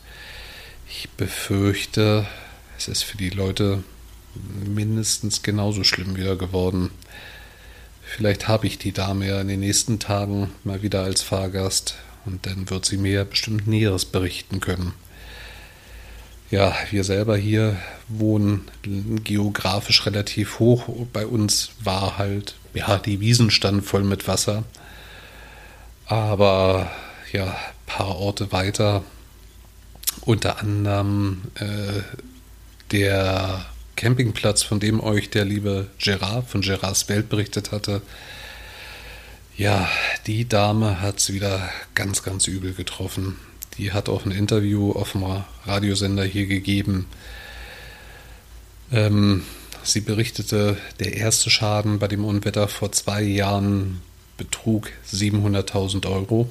ich 0.88 1.08
befürchte, 1.10 2.26
es 2.78 2.88
ist 2.88 3.02
für 3.02 3.16
die 3.16 3.30
Leute 3.30 3.82
mindestens 4.64 5.42
genauso 5.42 5.84
schlimm 5.84 6.16
wieder 6.16 6.36
geworden. 6.36 6.90
Vielleicht 8.16 8.46
habe 8.46 8.68
ich 8.68 8.78
die 8.78 8.92
Dame 8.92 9.26
ja 9.26 9.40
in 9.40 9.48
den 9.48 9.58
nächsten 9.58 9.98
Tagen 9.98 10.52
mal 10.62 10.82
wieder 10.82 11.02
als 11.02 11.22
Fahrgast 11.22 11.96
und 12.24 12.46
dann 12.46 12.70
wird 12.70 12.84
sie 12.84 12.96
mir 12.96 13.24
bestimmt 13.24 13.66
Näheres 13.66 14.04
berichten 14.04 14.60
können. 14.60 14.92
Ja, 16.48 16.76
wir 16.92 17.02
selber 17.02 17.36
hier 17.36 17.76
wohnen 18.06 18.70
geografisch 18.84 20.06
relativ 20.06 20.60
hoch. 20.60 20.88
Bei 21.12 21.26
uns 21.26 21.70
war 21.82 22.16
halt, 22.16 22.54
ja, 22.72 22.98
die 22.98 23.18
Wiesen 23.18 23.50
standen 23.50 23.82
voll 23.82 24.04
mit 24.04 24.28
Wasser. 24.28 24.62
Aber 26.06 26.92
ja, 27.32 27.46
ein 27.46 27.86
paar 27.86 28.14
Orte 28.14 28.52
weiter, 28.52 29.02
unter 30.20 30.60
anderem 30.60 31.42
äh, 31.56 32.02
der 32.92 33.66
Campingplatz, 33.96 34.62
von 34.62 34.80
dem 34.80 35.00
euch 35.00 35.30
der 35.30 35.44
liebe 35.44 35.88
Gerard 35.98 36.48
von 36.48 36.60
Gerards 36.60 37.08
Welt 37.08 37.28
berichtet 37.28 37.72
hatte. 37.72 38.02
Ja, 39.56 39.88
die 40.26 40.48
Dame 40.48 41.00
hat 41.00 41.18
es 41.18 41.32
wieder 41.32 41.68
ganz, 41.94 42.22
ganz 42.22 42.48
übel 42.48 42.74
getroffen. 42.74 43.36
Die 43.78 43.92
hat 43.92 44.08
auch 44.08 44.24
ein 44.24 44.32
Interview 44.32 44.92
auf 44.92 45.12
dem 45.12 45.24
Radiosender 45.64 46.24
hier 46.24 46.46
gegeben. 46.46 47.06
Ähm, 48.92 49.44
sie 49.82 50.00
berichtete, 50.00 50.76
der 50.98 51.16
erste 51.16 51.50
Schaden 51.50 51.98
bei 51.98 52.08
dem 52.08 52.24
Unwetter 52.24 52.68
vor 52.68 52.92
zwei 52.92 53.22
Jahren 53.22 54.00
betrug 54.36 54.90
700.000 55.12 56.06
Euro. 56.10 56.48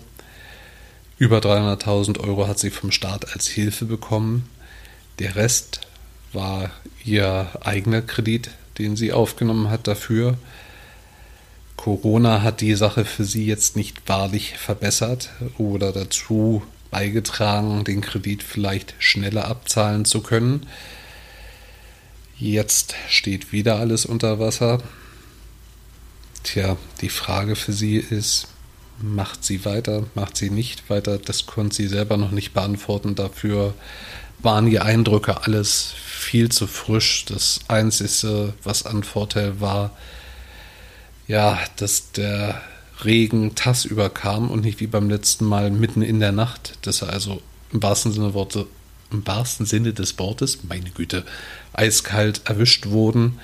Über 1.18 1.40
300.000 1.40 2.20
Euro 2.20 2.48
hat 2.48 2.60
sie 2.60 2.70
vom 2.70 2.92
Staat 2.92 3.34
als 3.34 3.48
Hilfe 3.48 3.86
bekommen. 3.86 4.50
Der 5.20 5.36
Rest 5.36 5.82
war 6.34 6.72
ihr 7.04 7.48
eigener 7.62 8.02
Kredit, 8.02 8.50
den 8.78 8.96
sie 8.96 9.12
aufgenommen 9.12 9.70
hat 9.70 9.88
dafür. 9.88 10.38
Corona 11.75 12.42
hat 12.42 12.62
die 12.62 12.75
Sache 12.75 13.06
für 13.06 13.25
sie 13.25 13.46
jetzt 13.46 13.75
nicht 13.75 14.08
wahrlich 14.08 14.58
verbessert 14.58 15.32
oder 15.58 15.92
dazu 15.92 16.63
beigetragen, 16.92 17.84
den 17.84 18.02
Kredit 18.02 18.44
vielleicht 18.44 18.96
schneller 19.00 19.48
abzahlen 19.48 20.06
zu 20.06 20.22
können. 20.22 20.68
Jetzt 22.38 22.96
steht 23.10 23.52
wieder 23.52 23.80
alles 23.80 24.06
unter 24.06 24.40
Wasser. 24.40 24.82
Tja, 26.44 26.78
die 27.02 27.10
Frage 27.10 27.56
für 27.56 27.74
sie 27.74 27.98
ist, 27.98 28.48
macht 29.02 29.44
sie 29.44 29.66
weiter, 29.66 30.06
macht 30.13 30.38
sie 30.38 30.50
nicht 30.50 30.90
weiter? 30.90 31.18
Das 31.18 31.46
konnte 31.46 31.75
sie 31.75 31.88
selber 31.88 32.18
noch 32.18 32.32
nicht 32.32 32.54
beantworten. 32.54 33.16
Dafür 33.16 33.74
waren 34.40 34.70
die 34.70 34.80
Eindrücke 34.80 35.44
alles 35.44 35.94
viel 36.13 36.50
zu 36.50 36.67
frisch. 36.67 37.25
Das 37.25 37.62
Einzige, 37.67 38.53
was 38.63 38.86
an 38.86 39.03
Vorteil 39.03 39.60
war, 39.60 39.91
ja, 41.27 41.60
dass 41.77 42.12
der 42.12 42.62
Regen 43.03 43.55
tassüber 43.55 44.10
kam 44.10 44.50
und 44.51 44.63
nicht 44.63 44.79
wie 44.79 44.88
beim 44.88 45.10
letzten 45.10 45.46
Mal 45.46 45.72
mitten 45.72 46.01
in 46.01 46.20
der 46.20 46.32
Nacht, 46.32 46.77
dass 46.84 47.01
er 47.01 47.10
also 47.10 47.41
im 47.72 47.82
wahrsten 47.82 48.12
Sinne, 48.12 48.34
Worte, 48.34 48.67
im 49.12 49.25
wahrsten 49.25 49.65
Sinne 49.65 49.93
des 49.93 50.17
Wortes, 50.20 50.60
meine 50.63 50.91
Güte, 50.91 51.25
eiskalt 51.74 52.41
erwischt 52.46 52.88
wurden. 52.88 53.39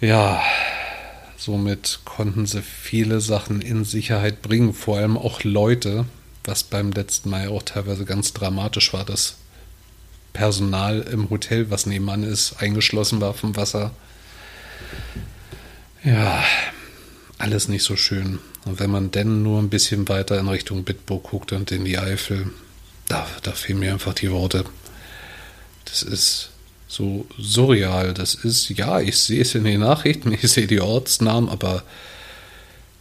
Ja, 0.00 0.42
Somit 1.40 2.00
konnten 2.04 2.44
sie 2.44 2.60
viele 2.60 3.22
Sachen 3.22 3.62
in 3.62 3.86
Sicherheit 3.86 4.42
bringen, 4.42 4.74
vor 4.74 4.98
allem 4.98 5.16
auch 5.16 5.42
Leute, 5.42 6.04
was 6.44 6.64
beim 6.64 6.92
letzten 6.92 7.30
Mal 7.30 7.48
auch 7.48 7.62
teilweise 7.62 8.04
ganz 8.04 8.34
dramatisch 8.34 8.92
war, 8.92 9.06
dass 9.06 9.36
Personal 10.40 11.02
im 11.02 11.28
Hotel, 11.28 11.70
was 11.70 11.84
nebenan 11.84 12.22
ist, 12.22 12.62
eingeschlossen 12.62 13.20
war 13.20 13.34
vom 13.34 13.56
Wasser. 13.56 13.90
Ja, 16.02 16.42
alles 17.36 17.68
nicht 17.68 17.84
so 17.84 17.94
schön. 17.94 18.38
Und 18.64 18.80
wenn 18.80 18.90
man 18.90 19.10
denn 19.10 19.42
nur 19.42 19.60
ein 19.60 19.68
bisschen 19.68 20.08
weiter 20.08 20.40
in 20.40 20.48
Richtung 20.48 20.84
Bitburg 20.84 21.24
guckt 21.24 21.52
und 21.52 21.70
in 21.72 21.84
die 21.84 21.98
Eifel, 21.98 22.46
da, 23.06 23.26
da 23.42 23.52
fehlen 23.52 23.80
mir 23.80 23.92
einfach 23.92 24.14
die 24.14 24.30
Worte. 24.30 24.64
Das 25.84 26.02
ist 26.02 26.52
so 26.88 27.26
surreal 27.36 28.14
das 28.14 28.34
ist. 28.34 28.70
Ja, 28.70 28.98
ich 28.98 29.18
sehe 29.18 29.42
es 29.42 29.54
in 29.54 29.64
den 29.64 29.80
Nachrichten, 29.80 30.32
ich 30.40 30.50
sehe 30.50 30.66
die 30.66 30.80
Ortsnamen, 30.80 31.50
aber 31.50 31.82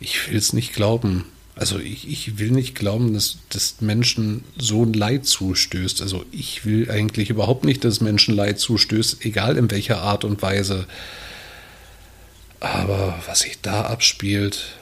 ich 0.01 0.29
will 0.29 0.37
es 0.37 0.51
nicht 0.51 0.73
glauben. 0.73 1.23
Also 1.59 1.77
ich, 1.77 2.09
ich 2.09 2.39
will 2.39 2.49
nicht 2.51 2.73
glauben, 2.73 3.13
dass, 3.13 3.39
dass 3.49 3.81
Menschen 3.81 4.45
so 4.57 4.85
ein 4.85 4.93
Leid 4.93 5.25
zustößt. 5.25 6.01
Also 6.01 6.23
ich 6.31 6.65
will 6.65 6.89
eigentlich 6.89 7.29
überhaupt 7.29 7.65
nicht, 7.65 7.83
dass 7.83 7.99
Menschen 7.99 8.33
Leid 8.33 8.61
zustößt, 8.61 9.25
egal 9.25 9.57
in 9.57 9.69
welcher 9.69 10.01
Art 10.01 10.23
und 10.23 10.41
Weise. 10.41 10.85
Aber 12.61 13.21
was 13.27 13.39
sich 13.39 13.59
da 13.59 13.81
abspielt, 13.81 14.77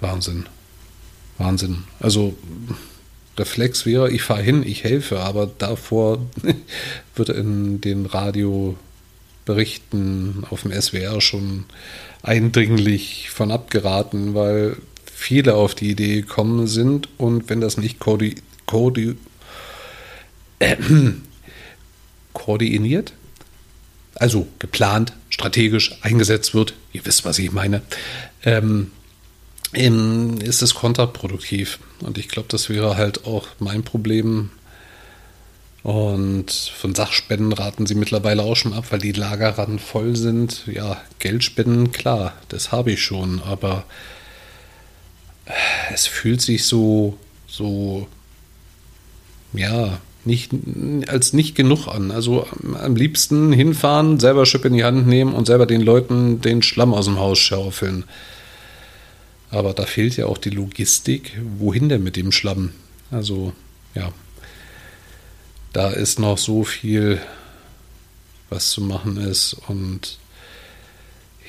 Wahnsinn. 0.00 0.46
Wahnsinn. 1.36 1.84
Also 2.00 2.34
Reflex 3.36 3.84
wäre, 3.84 4.10
ich 4.10 4.22
fahre 4.22 4.42
hin, 4.42 4.62
ich 4.66 4.84
helfe, 4.84 5.20
aber 5.20 5.50
davor 5.58 6.24
wird 7.14 7.28
in 7.28 7.82
den 7.82 8.06
Radioberichten 8.06 10.46
auf 10.48 10.62
dem 10.62 10.72
SWR 10.72 11.20
schon 11.20 11.66
eindringlich 12.22 13.28
von 13.28 13.50
abgeraten, 13.50 14.34
weil 14.34 14.78
viele 15.24 15.54
auf 15.54 15.74
die 15.74 15.90
Idee 15.90 16.20
gekommen 16.20 16.66
sind 16.66 17.08
und 17.16 17.48
wenn 17.48 17.62
das 17.62 17.78
nicht 17.78 17.98
koordi 17.98 18.34
koordi 18.66 19.16
äh, 20.58 20.76
koordiniert, 22.34 23.14
also 24.16 24.46
geplant, 24.58 25.14
strategisch 25.30 25.96
eingesetzt 26.02 26.52
wird, 26.54 26.74
ihr 26.92 27.06
wisst, 27.06 27.24
was 27.24 27.38
ich 27.38 27.52
meine, 27.52 27.80
ähm, 28.44 28.90
ist 29.72 30.60
es 30.60 30.74
kontraproduktiv. 30.74 31.78
Und 32.00 32.18
ich 32.18 32.28
glaube, 32.28 32.48
das 32.50 32.68
wäre 32.68 32.98
halt 32.98 33.24
auch 33.24 33.48
mein 33.58 33.82
Problem. 33.82 34.50
Und 35.82 36.50
von 36.50 36.94
Sachspenden 36.94 37.52
raten 37.52 37.86
sie 37.86 37.94
mittlerweile 37.94 38.42
auch 38.42 38.56
schon 38.56 38.74
ab, 38.74 38.86
weil 38.90 39.00
die 39.00 39.12
Lager 39.12 39.56
ran 39.56 39.78
voll 39.78 40.16
sind. 40.16 40.66
Ja, 40.66 41.00
Geldspenden, 41.18 41.92
klar, 41.92 42.34
das 42.48 42.72
habe 42.72 42.92
ich 42.92 43.02
schon, 43.02 43.42
aber 43.42 43.84
es 45.92 46.06
fühlt 46.06 46.40
sich 46.40 46.64
so, 46.64 47.18
so, 47.46 48.08
ja, 49.52 50.00
nicht, 50.24 50.50
als 51.06 51.32
nicht 51.32 51.54
genug 51.54 51.86
an. 51.86 52.10
Also 52.10 52.46
am 52.80 52.96
liebsten 52.96 53.52
hinfahren, 53.52 54.18
selber 54.20 54.46
Schippe 54.46 54.68
in 54.68 54.74
die 54.74 54.84
Hand 54.84 55.06
nehmen 55.06 55.34
und 55.34 55.46
selber 55.46 55.66
den 55.66 55.82
Leuten 55.82 56.40
den 56.40 56.62
Schlamm 56.62 56.94
aus 56.94 57.04
dem 57.04 57.18
Haus 57.18 57.38
schaufeln. 57.38 58.04
Aber 59.50 59.72
da 59.72 59.84
fehlt 59.84 60.16
ja 60.16 60.26
auch 60.26 60.38
die 60.38 60.50
Logistik. 60.50 61.38
Wohin 61.58 61.88
denn 61.88 62.02
mit 62.02 62.16
dem 62.16 62.32
Schlamm? 62.32 62.72
Also, 63.10 63.52
ja. 63.94 64.12
Da 65.72 65.90
ist 65.90 66.18
noch 66.18 66.38
so 66.38 66.64
viel, 66.64 67.20
was 68.48 68.70
zu 68.70 68.80
machen 68.80 69.16
ist. 69.16 69.56
Und 69.68 70.18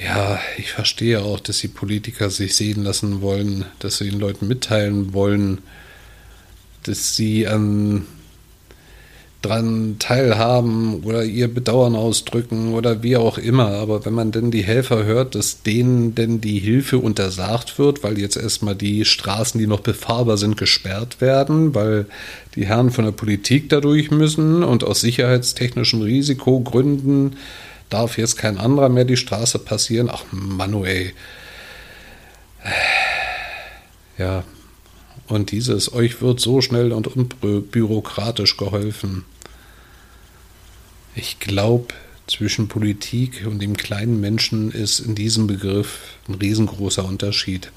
ja, 0.03 0.39
ich 0.57 0.71
verstehe 0.71 1.21
auch, 1.21 1.39
dass 1.39 1.59
die 1.59 1.67
Politiker 1.67 2.29
sich 2.29 2.55
sehen 2.55 2.83
lassen 2.83 3.21
wollen, 3.21 3.65
dass 3.79 3.97
sie 3.97 4.09
den 4.09 4.19
Leuten 4.19 4.47
mitteilen 4.47 5.13
wollen, 5.13 5.59
dass 6.83 7.15
sie 7.15 7.47
an 7.47 8.05
dran 9.45 9.97
teilhaben 9.99 11.03
oder 11.03 11.23
ihr 11.23 11.53
Bedauern 11.53 11.95
ausdrücken 11.95 12.73
oder 12.73 13.03
wie 13.03 13.15
auch 13.15 13.37
immer. 13.37 13.67
Aber 13.67 14.05
wenn 14.05 14.13
man 14.13 14.31
denn 14.31 14.49
die 14.49 14.63
Helfer 14.63 15.05
hört, 15.05 15.35
dass 15.35 15.61
denen 15.61 16.15
denn 16.15 16.41
die 16.41 16.57
Hilfe 16.57 16.97
untersagt 16.97 17.77
wird, 17.77 18.03
weil 18.03 18.17
jetzt 18.17 18.37
erstmal 18.37 18.75
die 18.75 19.05
Straßen, 19.05 19.59
die 19.59 19.67
noch 19.67 19.81
befahrbar 19.81 20.37
sind, 20.37 20.57
gesperrt 20.57 21.21
werden, 21.21 21.75
weil 21.75 22.07
die 22.55 22.65
Herren 22.65 22.89
von 22.89 23.05
der 23.05 23.11
Politik 23.11 23.69
dadurch 23.69 24.09
müssen 24.09 24.63
und 24.63 24.83
aus 24.83 25.01
sicherheitstechnischen 25.01 26.01
Risikogründen 26.01 27.35
darf 27.89 28.17
jetzt 28.17 28.37
kein 28.37 28.57
anderer 28.57 28.89
mehr 28.89 29.05
die 29.05 29.17
Straße 29.17 29.59
passieren. 29.59 30.09
Ach, 30.11 30.23
Manuel. 30.31 31.13
Ja, 34.17 34.43
und 35.27 35.51
dieses, 35.51 35.93
euch 35.93 36.21
wird 36.21 36.39
so 36.39 36.61
schnell 36.61 36.91
und 36.91 37.07
unbürokratisch 37.07 38.57
geholfen. 38.57 39.25
Ich 41.15 41.39
glaube, 41.39 41.93
zwischen 42.27 42.67
Politik 42.67 43.45
und 43.45 43.59
dem 43.59 43.77
kleinen 43.77 44.19
Menschen 44.19 44.71
ist 44.71 44.99
in 44.99 45.15
diesem 45.15 45.47
Begriff 45.47 46.17
ein 46.27 46.35
riesengroßer 46.35 47.05
Unterschied. 47.05 47.71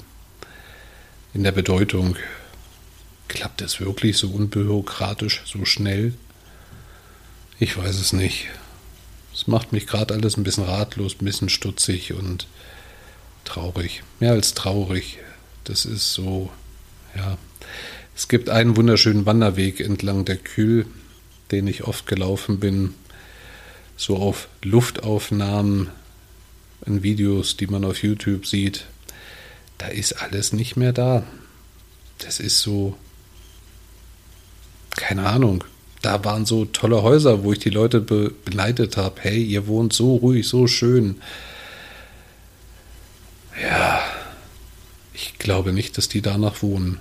In 1.33 1.43
der 1.43 1.51
Bedeutung. 1.51 2.15
Klappt 3.27 3.61
es 3.61 3.79
wirklich 3.79 4.17
so 4.17 4.29
unbürokratisch, 4.29 5.43
so 5.45 5.63
schnell? 5.63 6.13
Ich 7.59 7.77
weiß 7.77 7.99
es 7.99 8.11
nicht. 8.11 8.47
Es 9.39 9.47
macht 9.47 9.71
mich 9.71 9.87
gerade 9.87 10.13
alles 10.13 10.35
ein 10.35 10.43
bisschen 10.43 10.65
ratlos, 10.65 11.15
ein 11.19 11.25
bisschen 11.25 11.47
stutzig 11.47 12.13
und 12.13 12.45
traurig. 13.45 14.03
Mehr 14.19 14.33
als 14.33 14.53
traurig. 14.53 15.19
Das 15.63 15.85
ist 15.85 16.11
so, 16.13 16.49
ja. 17.15 17.37
Es 18.17 18.27
gibt 18.27 18.49
einen 18.49 18.75
wunderschönen 18.75 19.25
Wanderweg 19.25 19.79
entlang 19.79 20.25
der 20.25 20.35
Kühl, 20.35 20.85
den 21.51 21.67
ich 21.67 21.85
oft 21.85 22.05
gelaufen 22.05 22.59
bin 22.59 22.95
so 23.99 24.15
auf 24.17 24.47
Luftaufnahmen 24.61 25.89
in 26.85 27.03
Videos, 27.03 27.57
die 27.57 27.67
man 27.67 27.83
auf 27.83 28.01
YouTube 28.01 28.45
sieht, 28.45 28.85
da 29.77 29.87
ist 29.87 30.21
alles 30.21 30.53
nicht 30.53 30.77
mehr 30.77 30.93
da. 30.93 31.23
Das 32.17 32.39
ist 32.39 32.59
so, 32.59 32.97
keine 34.91 35.25
Ahnung. 35.25 35.65
Da 36.01 36.23
waren 36.23 36.45
so 36.45 36.65
tolle 36.65 37.03
Häuser, 37.03 37.43
wo 37.43 37.51
ich 37.51 37.59
die 37.59 37.69
Leute 37.69 37.99
be 37.99 38.31
beleidigt 38.45 38.95
habe. 38.97 39.19
Hey, 39.21 39.43
ihr 39.43 39.67
wohnt 39.67 39.93
so 39.93 40.15
ruhig, 40.15 40.47
so 40.47 40.67
schön. 40.67 41.15
Ja, 43.61 44.01
ich 45.13 45.37
glaube 45.37 45.73
nicht, 45.73 45.97
dass 45.97 46.07
die 46.07 46.21
danach 46.21 46.61
wohnen. 46.61 46.99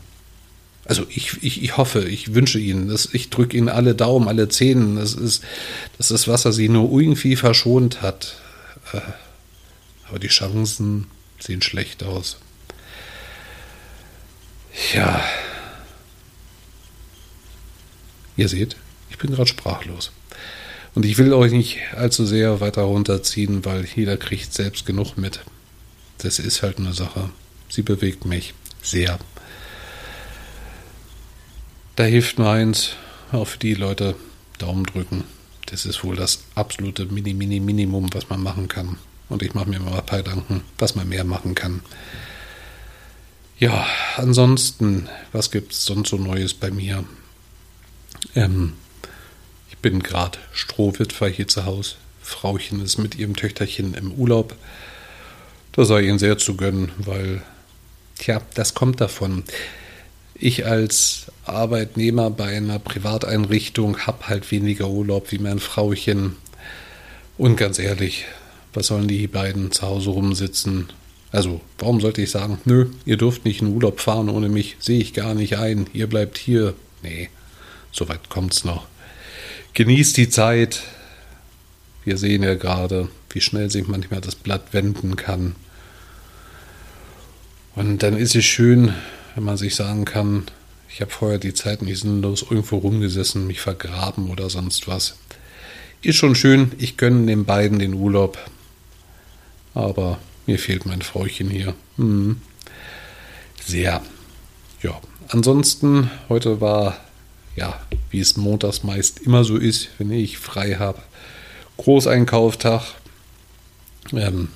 Also 0.84 1.06
ich, 1.10 1.42
ich, 1.42 1.62
ich 1.62 1.76
hoffe, 1.76 2.08
ich 2.08 2.34
wünsche 2.34 2.58
Ihnen, 2.58 2.88
dass 2.88 3.12
ich 3.12 3.30
drücke 3.30 3.56
Ihnen 3.56 3.68
alle 3.68 3.94
Daumen, 3.94 4.26
alle 4.26 4.48
Zähnen. 4.48 4.96
Das 4.96 5.12
ist, 5.12 5.44
das 5.98 6.10
ist 6.10 6.26
was, 6.26 6.44
er 6.46 6.52
Sie 6.52 6.68
nur 6.68 6.90
irgendwie 6.90 7.36
verschont 7.36 8.02
hat. 8.02 8.36
Äh, 8.92 9.00
aber 10.08 10.18
die 10.18 10.28
Chancen 10.28 11.06
sehen 11.38 11.62
schlecht 11.62 12.02
aus. 12.02 12.38
Ja. 14.94 15.22
Ihr 18.36 18.48
seht, 18.48 18.76
ich 19.10 19.18
bin 19.18 19.30
gerade 19.30 19.48
sprachlos. 19.48 20.12
Und 20.94 21.04
ich 21.04 21.18
will 21.18 21.32
euch 21.32 21.52
nicht 21.52 21.78
allzu 21.94 22.26
sehr 22.26 22.60
weiter 22.60 22.82
runterziehen, 22.82 23.64
weil 23.64 23.86
jeder 23.94 24.16
kriegt 24.16 24.52
selbst 24.52 24.86
genug 24.86 25.16
mit. 25.16 25.40
Das 26.18 26.38
ist 26.38 26.62
halt 26.62 26.78
eine 26.78 26.92
Sache. 26.92 27.30
Sie 27.68 27.82
bewegt 27.82 28.24
mich 28.24 28.54
sehr. 28.82 29.18
Da 31.96 32.04
hilft 32.04 32.38
nur 32.38 32.50
eins, 32.50 32.90
auf 33.32 33.56
die 33.56 33.74
Leute 33.74 34.16
Daumen 34.58 34.84
drücken. 34.84 35.24
Das 35.66 35.84
ist 35.84 36.02
wohl 36.02 36.16
das 36.16 36.44
absolute 36.54 37.06
Mini, 37.06 37.34
Mini, 37.34 37.60
Minimum, 37.60 38.12
was 38.14 38.28
man 38.28 38.42
machen 38.42 38.68
kann. 38.68 38.98
Und 39.28 39.42
ich 39.42 39.54
mache 39.54 39.68
mir 39.68 39.80
mal 39.80 39.98
ein 39.98 40.06
paar 40.06 40.22
Gedanken, 40.22 40.62
was 40.78 40.94
man 40.94 41.08
mehr 41.08 41.24
machen 41.24 41.54
kann. 41.54 41.82
Ja, 43.58 43.86
ansonsten, 44.16 45.08
was 45.32 45.50
gibt 45.50 45.72
es 45.72 45.84
sonst 45.84 46.10
so 46.10 46.16
Neues 46.16 46.54
bei 46.54 46.70
mir? 46.70 47.04
Ähm, 48.34 48.74
bin 49.82 50.02
gerade 50.02 50.38
Strohwitwer 50.52 51.28
hier 51.28 51.48
zu 51.48 51.64
Hause. 51.64 51.96
Frauchen 52.22 52.82
ist 52.82 52.98
mit 52.98 53.16
ihrem 53.16 53.36
Töchterchen 53.36 53.94
im 53.94 54.12
Urlaub. 54.12 54.54
Da 55.72 55.84
sei 55.84 56.02
ihnen 56.02 56.18
sehr 56.18 56.38
zu 56.38 56.56
gönnen, 56.56 56.92
weil, 56.98 57.42
tja, 58.18 58.42
das 58.54 58.74
kommt 58.74 59.00
davon 59.00 59.44
ich 60.38 60.66
als 60.66 61.26
Arbeitnehmer 61.44 62.30
bei 62.30 62.56
einer 62.56 62.78
Privateinrichtung 62.78 63.98
habe 64.06 64.28
halt 64.28 64.50
weniger 64.50 64.88
Urlaub 64.88 65.32
wie 65.32 65.38
mein 65.38 65.58
Frauchen. 65.58 66.36
Und 67.36 67.56
ganz 67.56 67.78
ehrlich, 67.78 68.24
was 68.72 68.86
sollen 68.86 69.08
die 69.08 69.26
beiden 69.26 69.72
zu 69.72 69.82
Hause 69.82 70.10
rumsitzen? 70.10 70.88
Also, 71.32 71.60
warum 71.78 72.00
sollte 72.00 72.22
ich 72.22 72.30
sagen, 72.30 72.60
nö, 72.64 72.86
ihr 73.04 73.16
dürft 73.16 73.44
nicht 73.44 73.60
in 73.60 73.74
Urlaub 73.74 74.00
fahren 74.00 74.28
ohne 74.28 74.48
mich, 74.48 74.76
sehe 74.78 75.00
ich 75.00 75.12
gar 75.12 75.34
nicht 75.34 75.58
ein, 75.58 75.86
ihr 75.92 76.06
bleibt 76.06 76.38
hier. 76.38 76.74
Nee, 77.02 77.28
so 77.92 78.08
weit 78.08 78.28
kommt's 78.28 78.64
noch. 78.64 78.86
Genießt 79.74 80.16
die 80.16 80.28
Zeit. 80.28 80.82
Wir 82.04 82.16
sehen 82.16 82.42
ja 82.42 82.54
gerade, 82.54 83.08
wie 83.30 83.40
schnell 83.40 83.70
sich 83.70 83.86
manchmal 83.86 84.20
das 84.20 84.34
Blatt 84.34 84.72
wenden 84.72 85.16
kann. 85.16 85.54
Und 87.74 88.02
dann 88.02 88.16
ist 88.16 88.34
es 88.34 88.44
schön, 88.44 88.94
wenn 89.34 89.44
man 89.44 89.56
sich 89.56 89.74
sagen 89.76 90.04
kann, 90.04 90.44
ich 90.88 91.00
habe 91.00 91.10
vorher 91.10 91.38
die 91.38 91.54
Zeit 91.54 91.82
nicht 91.82 92.00
sinnlos 92.00 92.42
irgendwo 92.42 92.78
rumgesessen, 92.78 93.46
mich 93.46 93.60
vergraben 93.60 94.30
oder 94.30 94.50
sonst 94.50 94.88
was. 94.88 95.16
Ist 96.02 96.16
schon 96.16 96.34
schön, 96.34 96.72
ich 96.78 96.96
gönne 96.96 97.26
den 97.26 97.44
beiden 97.44 97.78
den 97.78 97.94
Urlaub. 97.94 98.38
Aber 99.74 100.18
mir 100.46 100.58
fehlt 100.58 100.86
mein 100.86 101.02
Frauchen 101.02 101.50
hier. 101.50 101.74
Hm. 101.98 102.40
Sehr. 103.64 104.02
Ja, 104.82 105.00
ansonsten, 105.28 106.10
heute 106.28 106.60
war, 106.60 106.96
ja, 107.58 107.80
wie 108.10 108.20
es 108.20 108.36
montags 108.36 108.84
meist 108.84 109.18
immer 109.20 109.42
so 109.42 109.56
ist, 109.56 109.88
wenn 109.98 110.12
ich 110.12 110.38
frei 110.38 110.76
habe, 110.76 111.02
Großeinkauftag. 111.76 112.82
Ähm, 114.12 114.48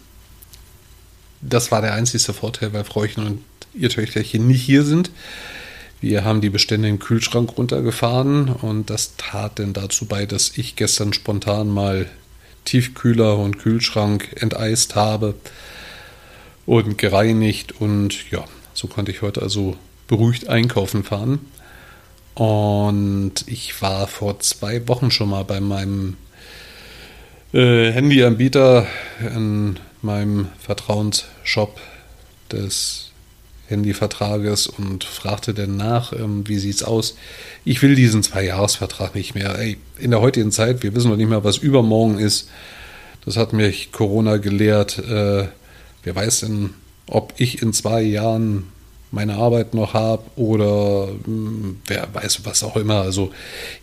das 1.41 1.73
war 1.73 1.83
der 1.83 1.95
einzige 1.95 2.33
Vorteil, 2.33 2.73
weil 2.73 2.85
Frauchen 2.85 3.27
und 3.27 3.45
ihr 3.75 3.91
Töchterchen 3.91 4.47
nicht 4.47 4.63
hier 4.63 4.85
sind. 4.85 5.11
Wir 6.01 6.25
haben 6.25 6.41
die 6.41 6.51
Bestände 6.51 6.89
im 6.89 6.99
Kühlschrank 7.01 7.57
runtergefahren 7.57 8.49
und 8.49 8.91
das 8.91 9.17
tat 9.17 9.59
denn 9.59 9.73
dazu 9.73 10.07
bei, 10.07 10.27
dass 10.27 10.57
ich 10.57 10.77
gestern 10.77 11.13
spontan 11.13 11.69
mal 11.69 12.09
Tiefkühler 12.65 13.39
und 13.39 13.59
Kühlschrank 13.59 14.29
enteist 14.41 14.95
habe 14.95 15.35
und 16.67 16.99
gereinigt 16.99 17.81
und 17.81 18.31
ja, 18.31 18.45
so 18.75 18.87
konnte 18.87 19.11
ich 19.11 19.23
heute 19.23 19.43
also 19.43 19.77
beruhigt 20.07 20.49
einkaufen 20.49 21.03
fahren. 21.03 21.41
Und 22.35 23.35
ich 23.47 23.81
war 23.83 24.07
vor 24.07 24.41
zwei 24.41 24.89
Wochen 24.89 25.11
schon 25.11 25.31
mal 25.31 25.45
bei 25.45 25.61
meinem 25.61 26.17
äh, 27.53 27.93
Handyanbieter 27.93 28.87
in 29.21 29.79
meinem 30.01 30.49
Vertrauensshop 30.59 31.79
des 32.51 33.11
Handyvertrages 33.69 34.67
und 34.67 35.05
fragte 35.05 35.55
dann 35.55 35.77
nach, 35.77 36.13
ähm, 36.13 36.47
wie 36.47 36.57
es 36.57 36.83
aus. 36.83 37.17
Ich 37.65 37.83
will 37.83 37.95
diesen 37.95 38.23
Zwei-Jahres-Vertrag 38.23 39.15
nicht 39.15 39.35
mehr. 39.35 39.59
Ey, 39.59 39.79
in 39.99 40.11
der 40.11 40.21
heutigen 40.21 40.53
Zeit, 40.53 40.83
wir 40.83 40.95
wissen 40.95 41.11
noch 41.11 41.17
nicht 41.17 41.29
mehr, 41.29 41.45
was 41.45 41.59
übermorgen 41.59 42.19
ist. 42.19 42.49
Das 43.25 43.37
hat 43.37 43.53
mich 43.53 43.93
Corona 43.93 44.39
gelehrt. 44.39 44.99
Äh, 44.99 45.49
wer 46.03 46.15
weiß 46.15 46.41
denn, 46.41 46.71
ob 47.07 47.35
ich 47.37 47.63
in 47.63 47.73
zwei 47.73 48.03
Jahren 48.03 48.72
meine 49.13 49.37
Arbeit 49.37 49.75
noch 49.75 49.95
habe 49.95 50.25
oder 50.37 51.07
mh, 51.07 51.27
hm, 51.27 51.81
wer 51.87 52.09
weiß 52.13 52.45
was 52.45 52.65
auch 52.65 52.77
immer. 52.77 53.03
Also 53.03 53.31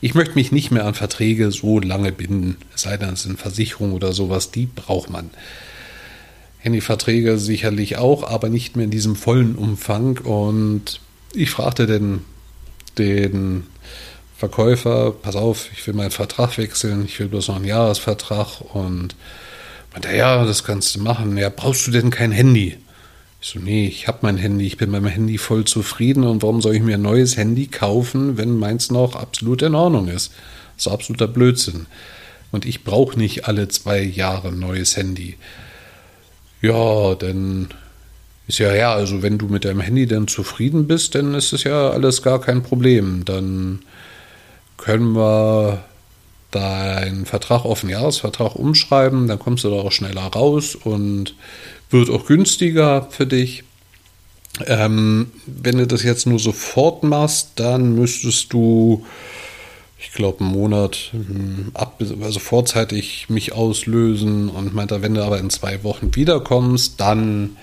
ich 0.02 0.16
möchte 0.16 0.36
mich 0.36 0.52
nicht 0.52 0.72
mehr 0.72 0.86
an 0.86 0.96
Verträge 0.96 1.52
so 1.52 1.80
lange 1.80 2.12
binden, 2.12 2.58
es 2.76 2.82
sei 2.82 2.98
denn, 2.98 3.14
es 3.14 3.24
sind 3.24 3.40
Versicherungen 3.40 3.94
oder 3.94 4.12
sowas, 4.12 4.52
die 4.52 4.66
braucht 4.66 5.10
man. 5.10 5.30
Handyverträge 6.60 7.38
sicherlich 7.38 7.98
auch, 7.98 8.24
aber 8.24 8.50
nicht 8.50 8.76
mehr 8.76 8.86
in 8.86 8.92
diesem 8.92 9.16
vollen 9.16 9.56
Umfang. 9.56 10.18
Und 10.18 11.00
ich 11.34 11.52
fragte 11.52 11.88
den, 11.88 12.26
den 12.98 13.68
Verkäufer, 14.36 15.12
pass 15.12 15.36
auf, 15.36 15.70
ich 15.72 15.86
will 15.88 15.94
meinen 15.94 16.12
Vertrag 16.12 16.58
wechseln, 16.58 17.06
ich 17.06 17.20
will 17.20 17.28
bloß 17.28 17.48
noch 17.48 17.56
einen 17.56 17.66
Jahresvertrag 17.66 18.62
und 18.74 19.16
meinte, 19.94 20.14
ja, 20.14 20.44
das 20.44 20.64
kannst 20.64 20.96
du 20.96 21.02
machen. 21.02 21.38
Ja, 21.38 21.50
brauchst 21.50 21.88
du 21.88 21.92
denn 21.92 22.10
kein 22.10 22.32
Handy? 22.32 22.78
Ich 23.42 23.50
so, 23.50 23.60
nee, 23.60 23.88
ich 23.88 24.08
habe 24.08 24.20
mein 24.22 24.38
Handy, 24.38 24.68
ich 24.68 24.78
bin 24.78 24.92
mit 24.92 25.02
meinem 25.02 25.12
Handy 25.12 25.38
voll 25.38 25.64
zufrieden 25.64 26.26
und 26.26 26.42
warum 26.42 26.62
soll 26.62 26.76
ich 26.76 26.82
mir 26.82 26.96
ein 26.96 27.02
neues 27.02 27.38
Handy 27.38 27.68
kaufen, 27.68 28.38
wenn 28.38 28.58
meins 28.58 28.92
noch 28.92 29.16
absolut 29.16 29.62
in 29.62 29.76
Ordnung 29.76 30.10
ist? 30.10 30.34
Das 30.76 30.88
ist 30.88 30.92
absoluter 30.92 31.28
Blödsinn. 31.28 31.88
Und 32.52 32.66
ich 32.66 32.84
brauche 32.84 33.18
nicht 33.18 33.48
alle 33.48 33.68
zwei 33.70 34.02
Jahre 34.02 34.50
ein 34.50 34.60
neues 34.60 34.98
Handy. 34.98 35.38
Ja, 36.62 37.16
dann 37.16 37.70
ist 38.48 38.60
ja, 38.60 38.74
ja, 38.74 38.94
also 38.94 39.22
wenn 39.22 39.38
du 39.38 39.48
mit 39.48 39.64
deinem 39.64 39.80
Handy 39.80 40.08
dann 40.08 40.28
zufrieden 40.28 40.88
bist, 40.88 41.16
dann 41.16 41.34
ist 41.36 41.54
es 41.54 41.64
ja 41.64 41.92
alles 41.92 42.22
gar 42.22 42.42
kein 42.42 42.64
Problem. 42.64 43.24
Dann 43.24 43.80
können 44.76 45.16
wir 45.16 45.86
deinen 46.52 47.26
Vertrag 47.26 47.66
auf 47.66 47.84
einen 47.84 47.92
Jahresvertrag 47.92 48.56
umschreiben, 48.56 49.28
dann 49.28 49.40
kommst 49.40 49.64
du 49.64 49.70
da 49.70 49.78
auch 49.78 49.92
schneller 49.92 50.24
raus 50.24 50.76
und 50.76 51.36
wird 51.90 52.10
auch 52.10 52.26
günstiger 52.26 53.08
für 53.10 53.28
dich. 53.28 53.64
Ähm, 54.66 55.32
wenn 55.46 55.78
du 55.78 55.88
das 55.88 56.04
jetzt 56.04 56.26
nur 56.26 56.40
sofort 56.40 57.04
machst, 57.04 57.52
dann 57.56 57.96
müsstest 57.96 58.52
du, 58.52 59.06
ich 60.00 60.12
glaube, 60.12 60.42
einen 60.44 60.52
Monat 60.52 61.12
hm, 61.12 61.72
ab, 61.74 62.02
also 62.22 62.40
vorzeitig 62.40 63.30
mich 63.30 63.54
auslösen 63.54 64.50
und 64.50 64.74
meinte, 64.74 65.02
wenn 65.02 65.14
du 65.14 65.24
aber 65.24 65.40
in 65.40 65.50
zwei 65.50 65.84
Wochen 65.84 66.16
wiederkommst, 66.16 67.00
dann 67.00 67.58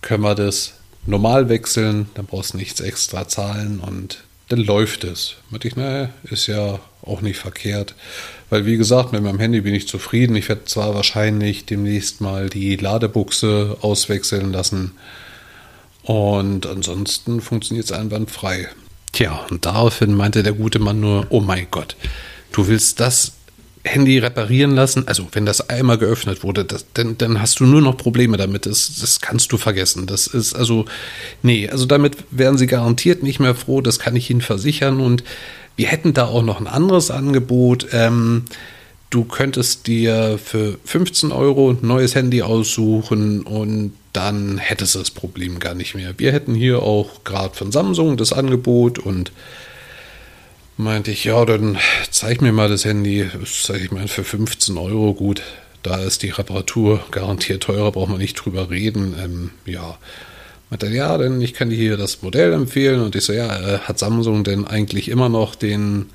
können 0.00 0.24
wir 0.24 0.34
das 0.34 0.74
normal 1.06 1.48
wechseln, 1.48 2.08
dann 2.14 2.26
brauchst 2.26 2.54
du 2.54 2.58
nichts 2.58 2.80
extra 2.80 3.28
zahlen 3.28 3.80
und 3.80 4.24
dann 4.48 4.60
läuft 4.60 5.04
es. 5.04 5.36
Meinte 5.50 5.68
ich, 5.68 5.76
naja, 5.76 6.10
ist 6.24 6.46
ja 6.46 6.80
auch 7.02 7.20
nicht 7.20 7.38
verkehrt. 7.38 7.94
Weil 8.50 8.66
wie 8.66 8.76
gesagt, 8.76 9.12
mit 9.12 9.22
meinem 9.22 9.38
Handy 9.38 9.60
bin 9.60 9.74
ich 9.74 9.88
zufrieden. 9.88 10.36
Ich 10.36 10.48
werde 10.48 10.64
zwar 10.64 10.94
wahrscheinlich 10.94 11.64
demnächst 11.64 12.20
mal 12.20 12.48
die 12.48 12.76
Ladebuchse 12.76 13.78
auswechseln 13.80 14.52
lassen. 14.52 14.92
Und 16.02 16.66
ansonsten 16.66 17.40
funktioniert 17.40 17.86
es 17.86 17.92
einwandfrei. 17.92 18.68
Tja, 19.12 19.46
und 19.50 19.66
daraufhin 19.66 20.14
meinte 20.14 20.42
der 20.42 20.54
gute 20.54 20.78
Mann 20.78 21.00
nur, 21.00 21.26
oh 21.30 21.40
mein 21.40 21.66
Gott, 21.70 21.96
du 22.52 22.66
willst 22.66 22.98
das 22.98 23.32
Handy 23.84 24.18
reparieren 24.18 24.74
lassen, 24.76 25.08
also 25.08 25.26
wenn 25.32 25.44
das 25.44 25.68
einmal 25.68 25.98
geöffnet 25.98 26.44
wurde, 26.44 26.64
das, 26.64 26.86
dann, 26.94 27.18
dann 27.18 27.40
hast 27.40 27.58
du 27.58 27.66
nur 27.66 27.80
noch 27.80 27.96
Probleme 27.96 28.36
damit. 28.36 28.66
Das, 28.66 28.92
das 29.00 29.20
kannst 29.20 29.50
du 29.50 29.58
vergessen. 29.58 30.06
Das 30.06 30.28
ist 30.28 30.54
also, 30.54 30.84
nee, 31.42 31.68
also 31.68 31.84
damit 31.84 32.16
wären 32.30 32.58
sie 32.58 32.68
garantiert 32.68 33.22
nicht 33.24 33.40
mehr 33.40 33.56
froh, 33.56 33.80
das 33.80 33.98
kann 33.98 34.14
ich 34.14 34.30
Ihnen 34.30 34.40
versichern. 34.40 35.00
Und 35.00 35.24
wir 35.76 35.86
hätten 35.88 36.14
da 36.14 36.26
auch 36.26 36.42
noch 36.42 36.60
ein 36.60 36.66
anderes 36.66 37.10
Angebot. 37.10 37.88
Ähm, 37.92 38.44
du 39.10 39.24
könntest 39.24 39.86
dir 39.86 40.38
für 40.42 40.78
15 40.84 41.32
Euro 41.32 41.70
ein 41.70 41.78
neues 41.82 42.14
Handy 42.14 42.42
aussuchen 42.42 43.42
und 43.42 43.92
dann 44.12 44.58
hättest 44.58 44.94
du 44.94 44.98
das 44.98 45.10
Problem 45.10 45.58
gar 45.58 45.74
nicht 45.74 45.94
mehr. 45.94 46.14
Wir 46.18 46.32
hätten 46.32 46.54
hier 46.54 46.82
auch 46.82 47.24
gerade 47.24 47.54
von 47.54 47.72
Samsung 47.72 48.16
das 48.16 48.32
Angebot 48.32 48.98
und 48.98 49.32
meinte 50.76 51.10
ich, 51.10 51.24
ja, 51.24 51.44
dann 51.44 51.78
zeig 52.10 52.42
mir 52.42 52.52
mal 52.52 52.68
das 52.68 52.84
Handy. 52.84 53.28
Das 53.38 53.64
sage 53.64 53.84
ich 53.84 53.90
mal 53.90 54.08
für 54.08 54.24
15 54.24 54.76
Euro 54.76 55.14
gut. 55.14 55.42
Da 55.82 55.96
ist 55.96 56.22
die 56.22 56.30
Reparatur 56.30 57.00
garantiert 57.10 57.64
teurer, 57.64 57.90
braucht 57.92 58.10
man 58.10 58.18
nicht 58.18 58.34
drüber 58.34 58.70
reden. 58.70 59.14
Ähm, 59.22 59.50
ja, 59.66 59.98
meinte 60.72 60.86
er, 60.86 60.92
ja, 60.92 61.18
denn 61.18 61.42
ich 61.42 61.52
kann 61.52 61.68
dir 61.68 61.76
hier 61.76 61.98
das 61.98 62.22
Modell 62.22 62.54
empfehlen. 62.54 63.02
Und 63.02 63.14
ich 63.14 63.24
so, 63.24 63.34
ja, 63.34 63.74
äh, 63.74 63.78
hat 63.80 63.98
Samsung 63.98 64.42
denn 64.42 64.66
eigentlich 64.66 65.10
immer 65.10 65.28
noch 65.28 65.54
den 65.54 66.06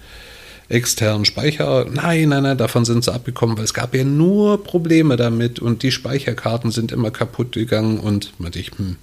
externen 0.67 1.25
Speicher? 1.25 1.85
Nein, 1.85 2.29
nein, 2.29 2.41
nein, 2.41 2.57
davon 2.57 2.83
sind 2.83 3.03
sie 3.03 3.13
abgekommen, 3.13 3.55
weil 3.55 3.65
es 3.65 3.75
gab 3.75 3.93
ja 3.93 4.03
nur 4.03 4.63
Probleme 4.63 5.15
damit 5.15 5.59
und 5.59 5.83
die 5.83 5.91
Speicherkarten 5.91 6.71
sind 6.71 6.91
immer 6.91 7.11
kaputt 7.11 7.51
gegangen. 7.51 7.99
Und 7.99 8.33
meinte 8.39 8.57
ich, 8.57 8.71
hm, 8.71 8.95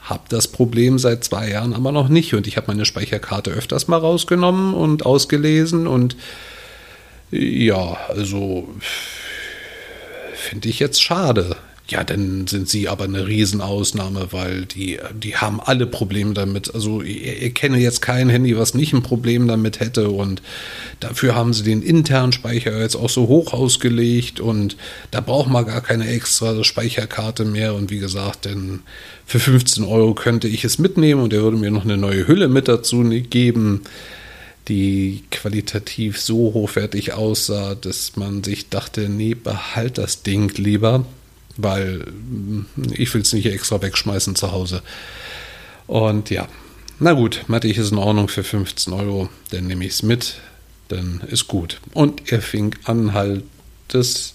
habe 0.00 0.22
das 0.30 0.48
Problem 0.48 0.98
seit 0.98 1.22
zwei 1.22 1.50
Jahren 1.50 1.74
aber 1.74 1.92
noch 1.92 2.08
nicht 2.08 2.32
und 2.32 2.46
ich 2.46 2.56
habe 2.56 2.68
meine 2.68 2.86
Speicherkarte 2.86 3.50
öfters 3.50 3.88
mal 3.88 3.98
rausgenommen 3.98 4.72
und 4.72 5.04
ausgelesen 5.04 5.86
und 5.86 6.16
ja, 7.30 7.98
also 8.08 8.66
finde 10.32 10.70
ich 10.70 10.78
jetzt 10.78 11.02
schade. 11.02 11.56
Ja, 11.90 12.04
dann 12.04 12.46
sind 12.46 12.68
sie 12.68 12.86
aber 12.86 13.04
eine 13.04 13.26
Riesenausnahme, 13.26 14.28
weil 14.30 14.66
die, 14.66 14.98
die 15.14 15.36
haben 15.36 15.58
alle 15.58 15.86
Probleme 15.86 16.34
damit. 16.34 16.74
Also 16.74 17.00
ich, 17.00 17.24
ich 17.24 17.54
kenne 17.54 17.78
jetzt 17.78 18.02
kein 18.02 18.28
Handy, 18.28 18.58
was 18.58 18.74
nicht 18.74 18.92
ein 18.92 19.02
Problem 19.02 19.48
damit 19.48 19.80
hätte. 19.80 20.10
Und 20.10 20.42
dafür 21.00 21.34
haben 21.34 21.54
sie 21.54 21.62
den 21.62 21.80
internen 21.80 22.32
Speicher 22.32 22.78
jetzt 22.78 22.94
auch 22.94 23.08
so 23.08 23.28
hoch 23.28 23.54
ausgelegt 23.54 24.38
und 24.38 24.76
da 25.10 25.22
braucht 25.22 25.48
man 25.48 25.64
gar 25.64 25.80
keine 25.80 26.06
extra 26.08 26.62
Speicherkarte 26.62 27.46
mehr. 27.46 27.74
Und 27.74 27.90
wie 27.90 28.00
gesagt, 28.00 28.44
denn 28.44 28.80
für 29.24 29.40
15 29.40 29.82
Euro 29.84 30.12
könnte 30.12 30.46
ich 30.46 30.64
es 30.64 30.78
mitnehmen 30.78 31.22
und 31.22 31.32
er 31.32 31.40
würde 31.40 31.56
mir 31.56 31.70
noch 31.70 31.84
eine 31.84 31.96
neue 31.96 32.28
Hülle 32.28 32.48
mit 32.48 32.68
dazu 32.68 32.98
geben 33.30 33.82
die 34.68 35.22
qualitativ 35.30 36.20
so 36.20 36.52
hochwertig 36.52 37.14
aussah, 37.14 37.74
dass 37.74 38.16
man 38.16 38.44
sich 38.44 38.68
dachte, 38.68 39.08
nee, 39.08 39.32
behalt 39.32 39.96
das 39.96 40.24
Ding 40.24 40.52
lieber 40.58 41.06
weil 41.58 42.06
hm, 42.06 42.66
ich 42.92 43.12
will 43.12 43.20
es 43.20 43.34
nicht 43.34 43.46
extra 43.46 43.82
wegschmeißen 43.82 44.34
zu 44.34 44.52
Hause. 44.52 44.82
Und 45.86 46.30
ja, 46.30 46.48
na 46.98 47.12
gut, 47.12 47.44
Mattich 47.48 47.76
ist 47.76 47.92
in 47.92 47.98
Ordnung 47.98 48.28
für 48.28 48.44
15 48.44 48.92
Euro, 48.92 49.28
dann 49.50 49.66
nehme 49.66 49.84
ich 49.84 49.92
es 49.92 50.02
mit, 50.02 50.36
dann 50.88 51.22
ist 51.30 51.48
gut. 51.48 51.80
Und 51.92 52.32
er 52.32 52.40
fing 52.40 52.74
an, 52.84 53.12
halt 53.12 53.44
das 53.88 54.34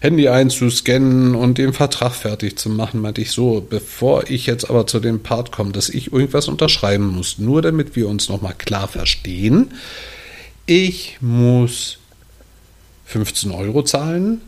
Handy 0.00 0.28
einzuscannen 0.28 1.34
und 1.34 1.58
den 1.58 1.72
Vertrag 1.72 2.14
fertig 2.14 2.56
zu 2.56 2.70
machen, 2.70 3.00
meinte 3.00 3.20
ich 3.20 3.32
so, 3.32 3.66
bevor 3.68 4.30
ich 4.30 4.46
jetzt 4.46 4.70
aber 4.70 4.86
zu 4.86 5.00
dem 5.00 5.20
Part 5.20 5.52
komme, 5.52 5.72
dass 5.72 5.88
ich 5.88 6.12
irgendwas 6.12 6.48
unterschreiben 6.48 7.08
muss, 7.08 7.38
nur 7.38 7.62
damit 7.62 7.96
wir 7.96 8.08
uns 8.08 8.28
nochmal 8.28 8.54
klar 8.54 8.88
verstehen, 8.88 9.72
ich 10.66 11.18
muss 11.20 11.98
15 13.06 13.50
Euro 13.50 13.82
zahlen 13.82 14.40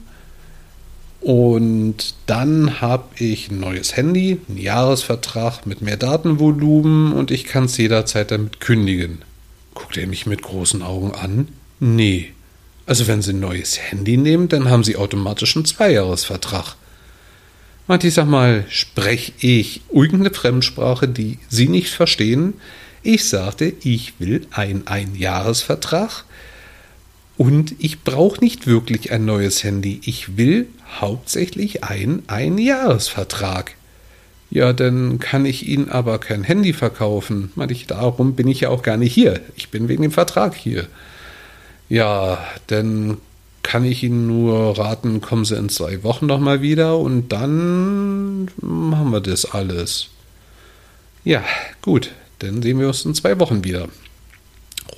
und 1.25 2.15
dann 2.27 2.83
habe 2.83 3.07
ich 3.17 3.51
ein 3.51 3.59
neues 3.59 3.97
Handy, 3.97 4.43
einen 4.47 4.59
Jahresvertrag 4.59 5.65
mit 5.65 5.81
mehr 5.81 5.97
Datenvolumen 5.97 7.15
und 7.15 7.31
ich 7.31 7.45
kann 7.45 7.65
es 7.65 7.79
jederzeit 7.79 8.31
damit 8.31 8.61
kündigen. 8.61 9.23
Guckt 9.73 9.97
er 9.97 10.07
mich 10.07 10.27
mit 10.27 10.43
großen 10.43 10.83
Augen 10.83 11.13
an? 11.15 11.49
Nee. 11.81 12.33
Also 12.85 13.07
wenn 13.07 13.23
Sie 13.23 13.33
ein 13.33 13.41
neues 13.41 13.81
Handy 13.81 14.19
nehmen, 14.19 14.51
dann 14.51 14.69
haben 14.69 14.85
Sie 14.85 14.97
automatisch 14.97 15.57
einen 15.57 15.65
Zweijahresvertrag. 15.65 16.77
Ich, 18.03 18.13
sag 18.13 18.27
mal, 18.27 18.67
spreche 18.69 19.33
ich 19.39 19.81
irgendeine 19.91 20.35
Fremdsprache, 20.35 21.09
die 21.09 21.39
Sie 21.49 21.69
nicht 21.69 21.89
verstehen? 21.89 22.53
Ich 23.03 23.31
sagte, 23.31 23.73
ich 23.81 24.13
will 24.21 24.47
einen 24.51 24.87
Einjahresvertrag 24.87 26.27
und 27.37 27.75
ich 27.79 28.03
brauche 28.03 28.41
nicht 28.41 28.67
wirklich 28.67 29.13
ein 29.13 29.25
neues 29.25 29.65
Handy. 29.65 30.01
Ich 30.05 30.37
will 30.37 30.69
hauptsächlich 31.01 31.83
einen 31.83 32.23
Einjahresvertrag. 32.29 33.75
Ja, 34.51 34.73
dann 34.73 35.19
kann 35.19 35.45
ich 35.47 35.67
Ihnen 35.67 35.89
aber 35.89 36.19
kein 36.19 36.45
Handy 36.45 36.73
verkaufen. 36.73 37.51
Meinte 37.57 37.75
ich, 37.75 37.89
darum 37.89 38.35
bin 38.37 38.47
ich 38.47 38.61
ja 38.61 38.69
auch 38.69 38.83
gar 38.83 38.97
nicht 38.97 39.13
hier. 39.13 39.41
Ich 39.57 39.71
bin 39.71 39.89
wegen 39.89 40.03
dem 40.03 40.13
Vertrag 40.13 40.55
hier. 40.55 40.87
Ja, 41.89 42.39
dann 42.69 43.17
kann 43.65 43.85
ich 43.85 44.05
Ihnen 44.05 44.29
nur 44.29 44.79
raten, 44.79 45.21
kommen 45.21 45.45
Sie 45.45 45.57
in 45.57 45.71
zwei 45.71 46.05
Wochen 46.05 46.27
nochmal 46.27 46.63
wieder 46.63 46.99
und 46.99 47.31
dann 47.33 48.45
machen 48.61 49.11
wir 49.11 49.21
das 49.21 49.47
alles. 49.47 50.09
Ja, 51.25 51.43
gut, 51.83 52.13
dann 52.39 52.63
sehen 52.63 52.79
wir 52.79 52.87
uns 52.89 53.05
in 53.05 53.15
zwei 53.15 53.41
Wochen 53.41 53.65
wieder. 53.65 53.89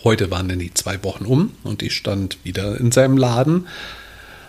Heute 0.04 0.30
waren 0.30 0.48
dann 0.48 0.58
die 0.58 0.74
zwei 0.74 1.02
Wochen 1.04 1.24
um 1.24 1.52
und 1.64 1.82
ich 1.82 1.94
stand 1.94 2.38
wieder 2.44 2.78
in 2.78 2.92
seinem 2.92 3.16
Laden. 3.16 3.66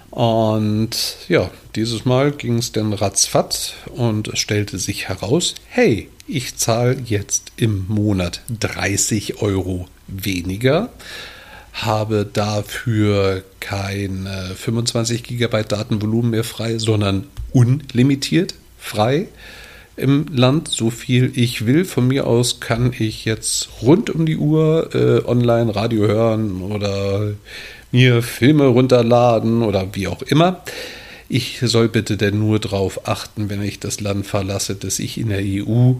Und 0.10 1.18
ja, 1.28 1.52
dieses 1.76 2.06
Mal 2.06 2.32
ging 2.32 2.58
es 2.58 2.72
dann 2.72 2.94
ratzfatz 2.94 3.74
und 3.88 4.30
es 4.30 4.40
stellte 4.40 4.80
sich 4.80 5.10
heraus, 5.10 5.56
hey, 5.68 6.10
ich 6.28 6.56
zahle 6.58 6.98
jetzt 7.06 7.52
im 7.58 7.86
Monat 7.88 8.42
30 8.60 9.42
Euro 9.42 9.88
weniger, 10.08 10.90
habe 11.74 12.28
dafür 12.32 13.44
kein 13.60 14.28
25 14.56 15.24
GB 15.24 15.64
Datenvolumen 15.64 16.32
mehr 16.32 16.44
frei, 16.44 16.80
sondern 16.80 17.28
unlimitiert 17.52 18.56
frei 18.80 19.28
im 19.98 20.28
Land, 20.32 20.70
so 20.70 20.90
viel 20.90 21.32
ich 21.36 21.66
will. 21.66 21.84
Von 21.84 22.08
mir 22.08 22.28
aus 22.28 22.60
kann 22.60 22.94
ich 22.98 23.26
jetzt 23.26 23.70
rund 23.82 24.10
um 24.10 24.26
die 24.26 24.38
Uhr 24.38 24.90
äh, 24.94 25.28
online 25.28 25.76
Radio 25.76 26.08
hören 26.08 26.62
oder 26.62 27.34
mir 27.92 28.22
Filme 28.22 28.68
runterladen 28.68 29.64
oder 29.64 29.96
wie 29.96 30.08
auch 30.08 30.22
immer. 30.22 30.64
Ich 31.30 31.60
soll 31.62 31.90
bitte 31.90 32.16
denn 32.16 32.40
nur 32.40 32.60
darauf 32.60 33.08
achten, 33.08 33.50
wenn 33.50 33.62
ich 33.62 33.80
das 33.80 34.00
Land 34.00 34.26
verlasse, 34.26 34.76
dass 34.76 35.00
ich 35.00 35.18
in 35.18 35.30
der 35.30 35.42
EU, 35.42 35.94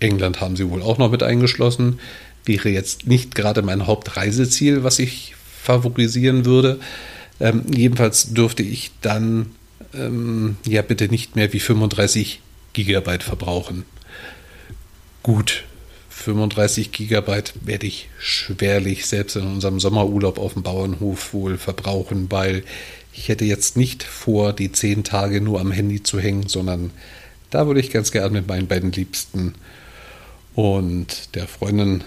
England 0.00 0.40
haben 0.40 0.56
sie 0.56 0.70
wohl 0.70 0.82
auch 0.82 0.98
noch 0.98 1.10
mit 1.10 1.22
eingeschlossen, 1.22 1.98
wäre 2.44 2.68
jetzt 2.68 3.06
nicht 3.06 3.34
gerade 3.34 3.62
mein 3.62 3.86
Hauptreiseziel, 3.86 4.84
was 4.84 4.98
ich 4.98 5.34
favorisieren 5.62 6.44
würde. 6.44 6.78
Ähm, 7.40 7.62
jedenfalls 7.74 8.34
dürfte 8.34 8.62
ich 8.62 8.92
dann 9.00 9.46
ähm, 9.94 10.56
ja 10.66 10.82
bitte 10.82 11.08
nicht 11.08 11.36
mehr 11.36 11.52
wie 11.52 11.60
35 11.60 12.40
Gigabyte 12.74 13.22
verbrauchen. 13.22 13.84
Gut, 15.22 15.64
35 16.10 16.92
Gigabyte 16.92 17.54
werde 17.62 17.86
ich 17.86 18.08
schwerlich 18.18 19.06
selbst 19.06 19.36
in 19.36 19.46
unserem 19.46 19.80
Sommerurlaub 19.80 20.38
auf 20.38 20.52
dem 20.52 20.62
Bauernhof 20.62 21.32
wohl 21.32 21.56
verbrauchen, 21.56 22.30
weil 22.30 22.62
ich 23.12 23.28
hätte 23.28 23.44
jetzt 23.44 23.76
nicht 23.76 24.02
vor, 24.02 24.52
die 24.52 24.70
zehn 24.70 25.02
Tage 25.02 25.40
nur 25.40 25.60
am 25.60 25.72
Handy 25.72 26.02
zu 26.02 26.20
hängen, 26.20 26.48
sondern 26.48 26.90
da 27.50 27.66
würde 27.66 27.80
ich 27.80 27.90
ganz 27.90 28.12
gern 28.12 28.32
mit 28.32 28.48
meinen 28.48 28.66
beiden 28.66 28.92
Liebsten 28.92 29.54
und 30.54 31.34
der 31.34 31.48
Freundin, 31.48 32.04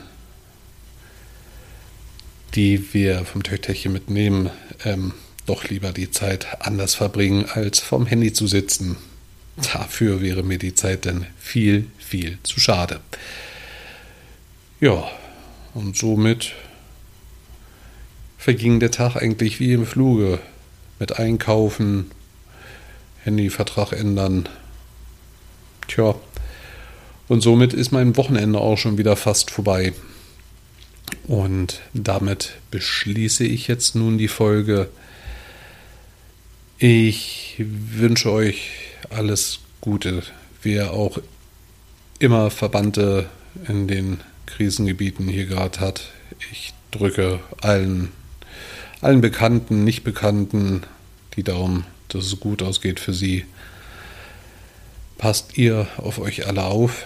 die 2.56 2.93
wir 2.93 3.25
vom 3.25 3.43
Töchterchen 3.43 3.93
mitnehmen, 3.93 4.49
ähm, 4.86 5.13
doch 5.45 5.65
lieber 5.65 5.91
die 5.91 6.12
Zeit 6.12 6.47
anders 6.60 6.95
verbringen, 6.95 7.45
als 7.45 7.80
vom 7.80 8.06
Handy 8.06 8.34
zu 8.34 8.47
sitzen. 8.47 8.97
Dafür 9.58 10.22
wäre 10.22 10.43
mir 10.43 10.60
die 10.60 10.76
Zeit 10.76 11.06
dann 11.06 11.26
viel, 11.39 11.88
viel 11.98 12.38
zu 12.43 12.60
schade. 12.60 13.00
Ja, 14.80 15.10
und 15.74 15.98
somit 15.98 16.54
verging 18.38 18.80
der 18.80 18.91
Tag 18.91 19.15
eigentlich 19.15 19.60
wie 19.60 19.74
im 19.74 19.86
Fluge. 19.86 20.39
Mit 21.00 21.20
Einkaufen, 21.20 22.12
Handyvertrag 23.24 23.93
ändern. 23.93 24.50
Tja, 25.88 26.15
und 27.28 27.41
somit 27.41 27.74
ist 27.74 27.91
mein 27.91 28.15
Wochenende 28.15 28.60
auch 28.60 28.78
schon 28.78 28.98
wieder 28.98 29.15
fast 29.15 29.52
vorbei. 29.52 29.93
Und 31.28 31.82
damit 31.93 32.54
beschließe 32.72 33.43
ich 33.43 33.67
jetzt 33.67 33.96
nun 33.96 34.17
die 34.17 34.28
Folge. 34.28 34.89
Ich 36.78 37.56
wünsche 37.58 38.32
euch 38.32 38.87
alles 39.10 39.60
Gute, 39.82 40.24
wer 40.64 40.94
auch 40.94 41.20
immer 42.20 42.50
Verbannte 42.50 43.30
in 43.68 43.88
den 43.88 44.20
Krisengebieten 44.46 45.28
hier 45.28 45.46
gerade 45.46 45.80
hat. 45.80 46.12
Ich 46.52 46.74
drücke 46.92 47.40
allen, 47.62 48.12
allen 49.02 49.22
Bekannten, 49.22 49.84
Nicht-Bekannten 49.84 50.84
die 51.36 51.44
Daumen, 51.44 51.86
dass 52.08 52.26
es 52.26 52.40
gut 52.40 52.64
ausgeht 52.64 53.00
für 53.00 53.14
sie. 53.14 53.46
Passt 55.18 55.58
ihr 55.58 55.88
auf 55.98 56.20
euch 56.20 56.48
alle 56.48 56.64
auf 56.64 57.06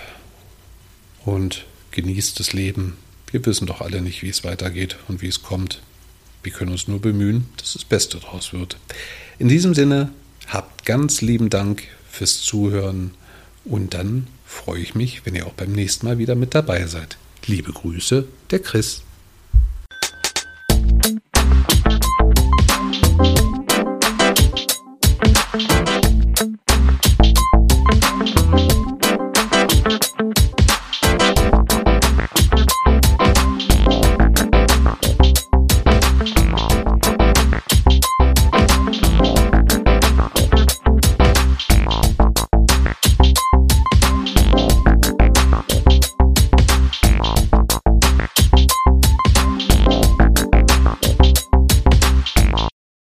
und 1.26 1.66
genießt 1.92 2.40
das 2.40 2.54
Leben. 2.54 2.98
Wir 3.32 3.46
wissen 3.46 3.68
doch 3.68 3.82
alle 3.82 4.02
nicht, 4.02 4.24
wie 4.24 4.30
es 4.30 4.44
weitergeht 4.44 4.98
und 5.08 5.22
wie 5.22 5.28
es 5.28 5.44
kommt. 5.44 5.82
Wir 6.44 6.52
können 6.52 6.72
uns 6.72 6.88
nur 6.88 7.00
bemühen, 7.00 7.50
dass 7.58 7.74
das 7.74 7.86
Beste 7.86 8.20
daraus 8.20 8.52
wird. 8.52 8.78
In 9.40 9.48
diesem 9.48 9.74
Sinne, 9.74 10.12
habt 10.52 10.86
ganz 10.86 11.22
lieben 11.22 11.50
Dank 11.50 11.84
fürs 12.10 12.42
Zuhören 12.42 13.12
und 13.64 13.94
dann 13.94 14.28
freue 14.46 14.82
ich 14.82 14.96
mich, 14.96 15.26
wenn 15.26 15.34
ihr 15.34 15.48
auch 15.48 15.54
beim 15.54 15.72
nächsten 15.72 16.06
Mal 16.06 16.18
wieder 16.18 16.36
mit 16.36 16.54
dabei 16.54 16.86
seid. 16.88 17.18
Liebe 17.46 17.72
Grüße, 17.72 18.26
der 18.52 18.60
Chris. 18.60 19.04